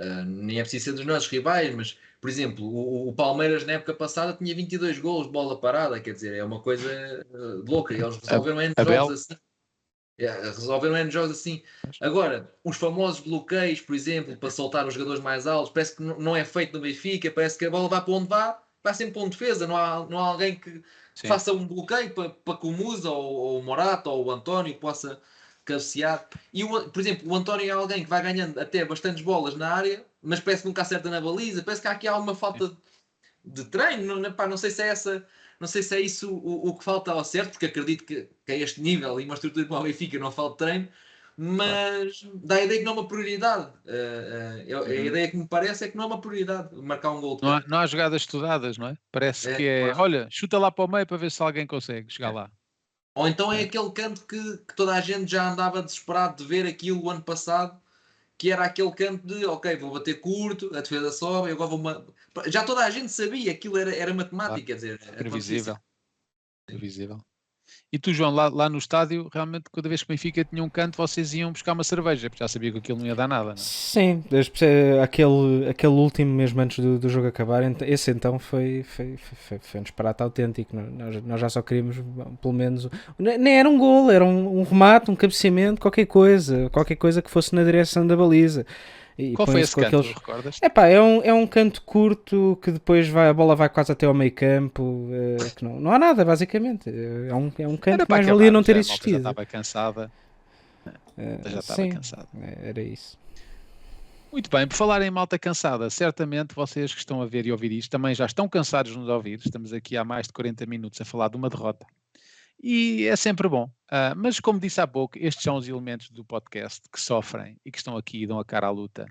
[0.00, 3.74] uh, nem é preciso ser dos nossos rivais, mas, por exemplo, o, o, Palmeiras na
[3.74, 7.94] época passada tinha 22 gols de bola parada, quer dizer, é uma coisa uh, louca,
[7.94, 9.38] eles resolveram N jogos assim.
[10.18, 11.62] É, resolveram N jogos assim.
[12.00, 16.34] Agora, os famosos bloqueios, por exemplo, para soltar os jogadores mais altos, parece que não
[16.34, 19.22] é feito no Benfica, parece que a bola vai para onde vá, vai sempre para
[19.22, 20.82] um defesa, não há, não há alguém que
[21.14, 21.28] Sim.
[21.28, 24.74] faça um bloqueio para, para que o Musa ou, ou o Morata ou o António
[24.74, 25.20] possa
[25.64, 26.28] cabecear.
[26.52, 29.72] E, o, por exemplo, o António é alguém que vai ganhando até bastantes bolas na
[29.72, 31.62] área, mas parece que nunca acerta na baliza.
[31.62, 32.76] Parece que há aqui alguma falta de,
[33.44, 34.18] de treino.
[34.18, 35.24] Não, pá, não sei se é essa.
[35.60, 38.52] Não sei se é isso o, o que falta ao certo, porque acredito que, que
[38.52, 40.88] a este nível e uma estrutura como o Benfica não falta treino,
[41.34, 42.40] mas claro.
[42.44, 43.70] dá a ideia que não é uma prioridade.
[43.86, 44.92] Uh, uh, a, uhum.
[44.92, 47.38] ideia que me parece é que não é uma prioridade marcar um gol.
[47.40, 48.98] Não há, não há jogadas estudadas, não é?
[49.12, 50.02] Parece é, que é, claro.
[50.02, 52.32] olha, chuta lá para o meio para ver se alguém consegue chegar é.
[52.32, 52.50] lá.
[53.14, 53.64] Ou então é, é.
[53.64, 57.22] aquele canto que, que, toda a gente já andava desesperado de ver aquilo o ano
[57.22, 57.80] passado,
[58.38, 62.14] que era aquele canto de ok, vou bater curto, a defesa sobe, agora vou.
[62.46, 64.64] Já toda a gente sabia, aquilo era, era matemática, claro.
[64.66, 65.78] quer dizer, previsível.
[66.66, 67.20] Previsível.
[67.92, 70.68] E tu, João, lá, lá no estádio, realmente, cada vez que o Benfica tinha um
[70.68, 73.44] canto, vocês iam buscar uma cerveja, porque já sabia que aquilo não ia dar nada.
[73.44, 73.56] Não é?
[73.56, 74.24] Sim,
[75.02, 79.80] aquele, aquele último mesmo antes do, do jogo acabar, esse então foi, foi, foi, foi
[79.80, 80.76] um disparate autêntico.
[80.76, 81.96] Nós, nós já só queríamos,
[82.40, 82.88] pelo menos,
[83.18, 87.30] nem era um gol, era um, um remate, um cabeceamento, qualquer coisa, qualquer coisa que
[87.30, 88.66] fosse na direção da baliza.
[89.18, 90.14] E Qual foi esse canto, aqueles...
[90.14, 90.58] recordas?
[90.62, 94.04] Epá, é, um, é um canto curto que depois vai, a bola vai quase até
[94.04, 96.90] ao meio campo, é, que não, não há nada, basicamente.
[96.90, 99.22] É um, é um canto que mais valia não ter existido.
[99.22, 100.12] Já estava cansada.
[101.16, 102.28] É, já estava cansada.
[102.42, 103.16] É, era isso.
[104.30, 107.72] Muito bem, por falar em malta cansada, certamente vocês que estão a ver e ouvir
[107.72, 109.38] isto também já estão cansados de nos ouvir.
[109.42, 111.86] Estamos aqui há mais de 40 minutos a falar de uma derrota
[112.62, 113.64] e é sempre bom.
[113.86, 117.70] Uh, mas, como disse há pouco, estes são os elementos do podcast que sofrem e
[117.70, 119.06] que estão aqui e dão a cara à luta.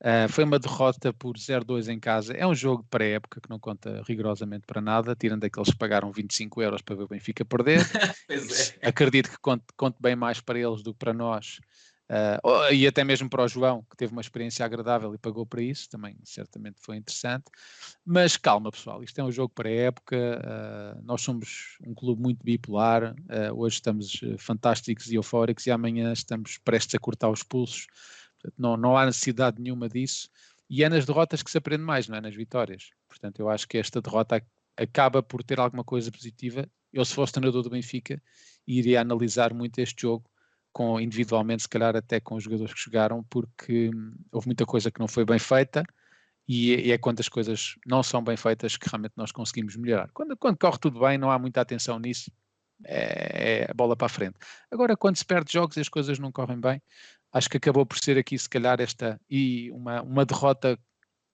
[0.00, 2.32] Uh, foi uma derrota por 0-2 em casa.
[2.32, 6.10] É um jogo de pré-época que não conta rigorosamente para nada, tirando aqueles que pagaram
[6.10, 7.80] 25 euros para ver o Benfica perder.
[8.80, 8.88] é.
[8.88, 11.60] Acredito que conte, conte bem mais para eles do que para nós.
[12.08, 15.60] Uh, e até mesmo para o João, que teve uma experiência agradável e pagou para
[15.60, 17.44] isso, também certamente foi interessante.
[18.04, 20.16] Mas calma, pessoal, isto é um jogo para a época.
[20.16, 23.12] Uh, nós somos um clube muito bipolar.
[23.12, 27.86] Uh, hoje estamos fantásticos e eufóricos, e amanhã estamos prestes a cortar os pulsos.
[28.34, 30.28] Portanto, não, não há necessidade nenhuma disso.
[30.70, 32.90] E é nas derrotas que se aprende mais, não é nas vitórias.
[33.08, 34.42] Portanto, eu acho que esta derrota
[34.76, 36.68] acaba por ter alguma coisa positiva.
[36.92, 38.22] Eu, se fosse treinador do Benfica,
[38.66, 40.28] iria analisar muito este jogo
[40.76, 44.90] com individualmente, se calhar até com os jogadores que chegaram, porque hum, houve muita coisa
[44.90, 45.82] que não foi bem feita
[46.46, 50.10] e, e é quando as coisas não são bem feitas que realmente nós conseguimos melhorar.
[50.12, 52.30] Quando, quando corre tudo bem, não há muita atenção nisso,
[52.84, 54.36] é, é a bola para a frente.
[54.70, 56.82] Agora, quando se perde jogos e as coisas não correm bem,
[57.32, 60.78] acho que acabou por ser aqui, se calhar, esta e uma, uma derrota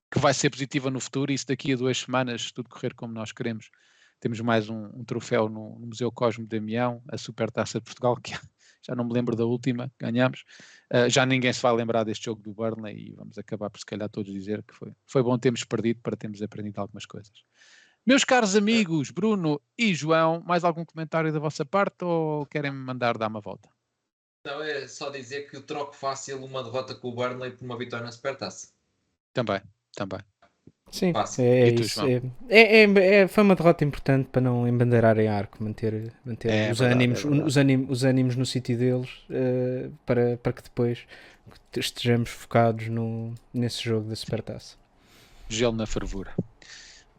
[0.09, 2.95] que vai ser positiva no futuro, e se daqui a duas semanas, se tudo correr
[2.95, 3.71] como nós queremos,
[4.21, 7.85] temos mais um, um troféu no, no, Museu Cosmo de Damião, a Super Taça de
[7.85, 8.35] Portugal, que
[8.83, 10.45] já não me lembro da última, ganhamos.
[10.93, 13.87] Uh, já ninguém se vai lembrar deste jogo do Burnley e vamos acabar por se
[13.87, 17.33] calhar todos dizer que foi, foi bom termos perdido para termos aprendido algumas coisas.
[18.05, 22.79] Meus caros amigos, Bruno e João, mais algum comentário da vossa parte ou querem me
[22.79, 23.71] mandar dar uma volta?
[24.45, 28.05] Não, é só dizer que troco fácil uma derrota com o Burnley por uma vitória
[28.05, 28.73] na Supertaça.
[29.33, 29.63] Também,
[29.95, 30.19] também.
[30.93, 32.03] Sim, é, é tu, isso.
[32.07, 36.71] É, é, é, é, foi uma derrota importante para não embandeirarem arco, manter, manter é
[36.71, 41.07] os, verdade, ânimos, os, ânimos, os ânimos no sítio deles uh, para, para que depois
[41.75, 44.77] estejamos focados no, nesse jogo da Supertaça.
[45.49, 46.35] Gelo na fervura.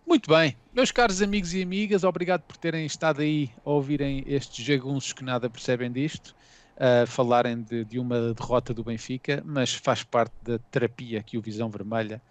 [0.06, 4.64] Muito bem, meus caros amigos e amigas, obrigado por terem estado aí a ouvirem estes
[4.64, 6.36] jagunços que nada percebem disto,
[6.78, 11.42] a falarem de, de uma derrota do Benfica, mas faz parte da terapia que o
[11.42, 12.22] Visão Vermelha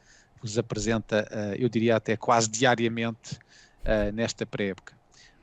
[0.43, 3.39] vos apresenta, uh, eu diria até quase diariamente,
[3.83, 4.95] uh, nesta pré-época.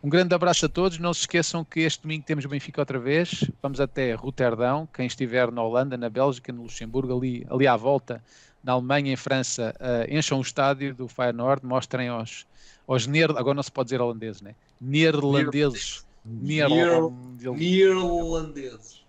[0.01, 0.97] Um grande abraço a todos.
[0.97, 3.43] Não se esqueçam que este domingo temos o Benfica outra vez.
[3.61, 4.87] Vamos até Roterdão.
[4.93, 8.23] Quem estiver na Holanda, na Bélgica, no Luxemburgo, ali, ali à volta,
[8.63, 12.47] na Alemanha, em França, uh, encham o estádio do Feyenoord, mostrem aos,
[12.87, 13.29] Os ner...
[13.31, 14.55] Agora não se pode dizer holandeses, né?
[14.79, 16.05] Neerlandeses.
[16.25, 17.57] Neerlandeses.
[17.57, 18.99] Neerlandeses.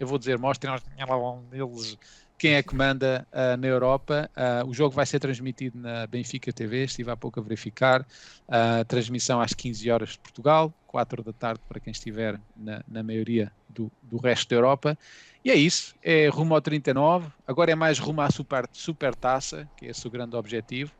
[0.00, 1.98] Eu vou dizer, mostrem aos neerlandeses
[2.38, 4.30] quem é que manda uh, na Europa.
[4.36, 8.02] Uh, o jogo vai ser transmitido na Benfica TV, estive há pouco a verificar.
[8.48, 13.02] Uh, transmissão às 15 horas de Portugal, 4 da tarde para quem estiver na, na
[13.02, 14.96] maioria do, do, resto da Europa.
[15.44, 17.28] E é isso, é rumo ao 39.
[17.46, 20.92] Agora é mais rumo à super, super taça, que é esse o grande objetivo.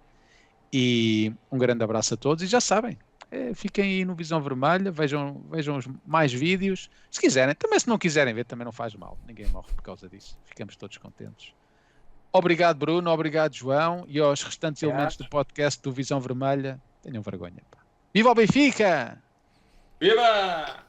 [0.72, 2.42] E um grande abraço a todos.
[2.42, 2.98] E já sabem,
[3.30, 6.88] é, fiquem aí no Visão Vermelha, vejam, vejam mais vídeos.
[7.10, 9.18] Se quiserem, também se não quiserem ver, também não faz mal.
[9.26, 10.38] Ninguém morre por causa disso.
[10.44, 11.52] Ficamos todos contentes.
[12.32, 13.10] Obrigado, Bruno.
[13.10, 14.04] Obrigado, João.
[14.08, 17.62] E aos restantes elementos do podcast do Visão Vermelha, tenham vergonha.
[17.70, 17.78] Pá.
[18.14, 19.22] Viva o Benfica!
[20.00, 20.84] Viva!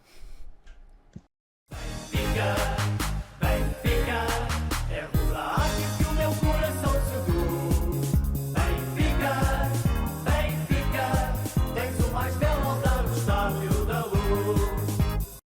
[2.11, 2.98] Benfica!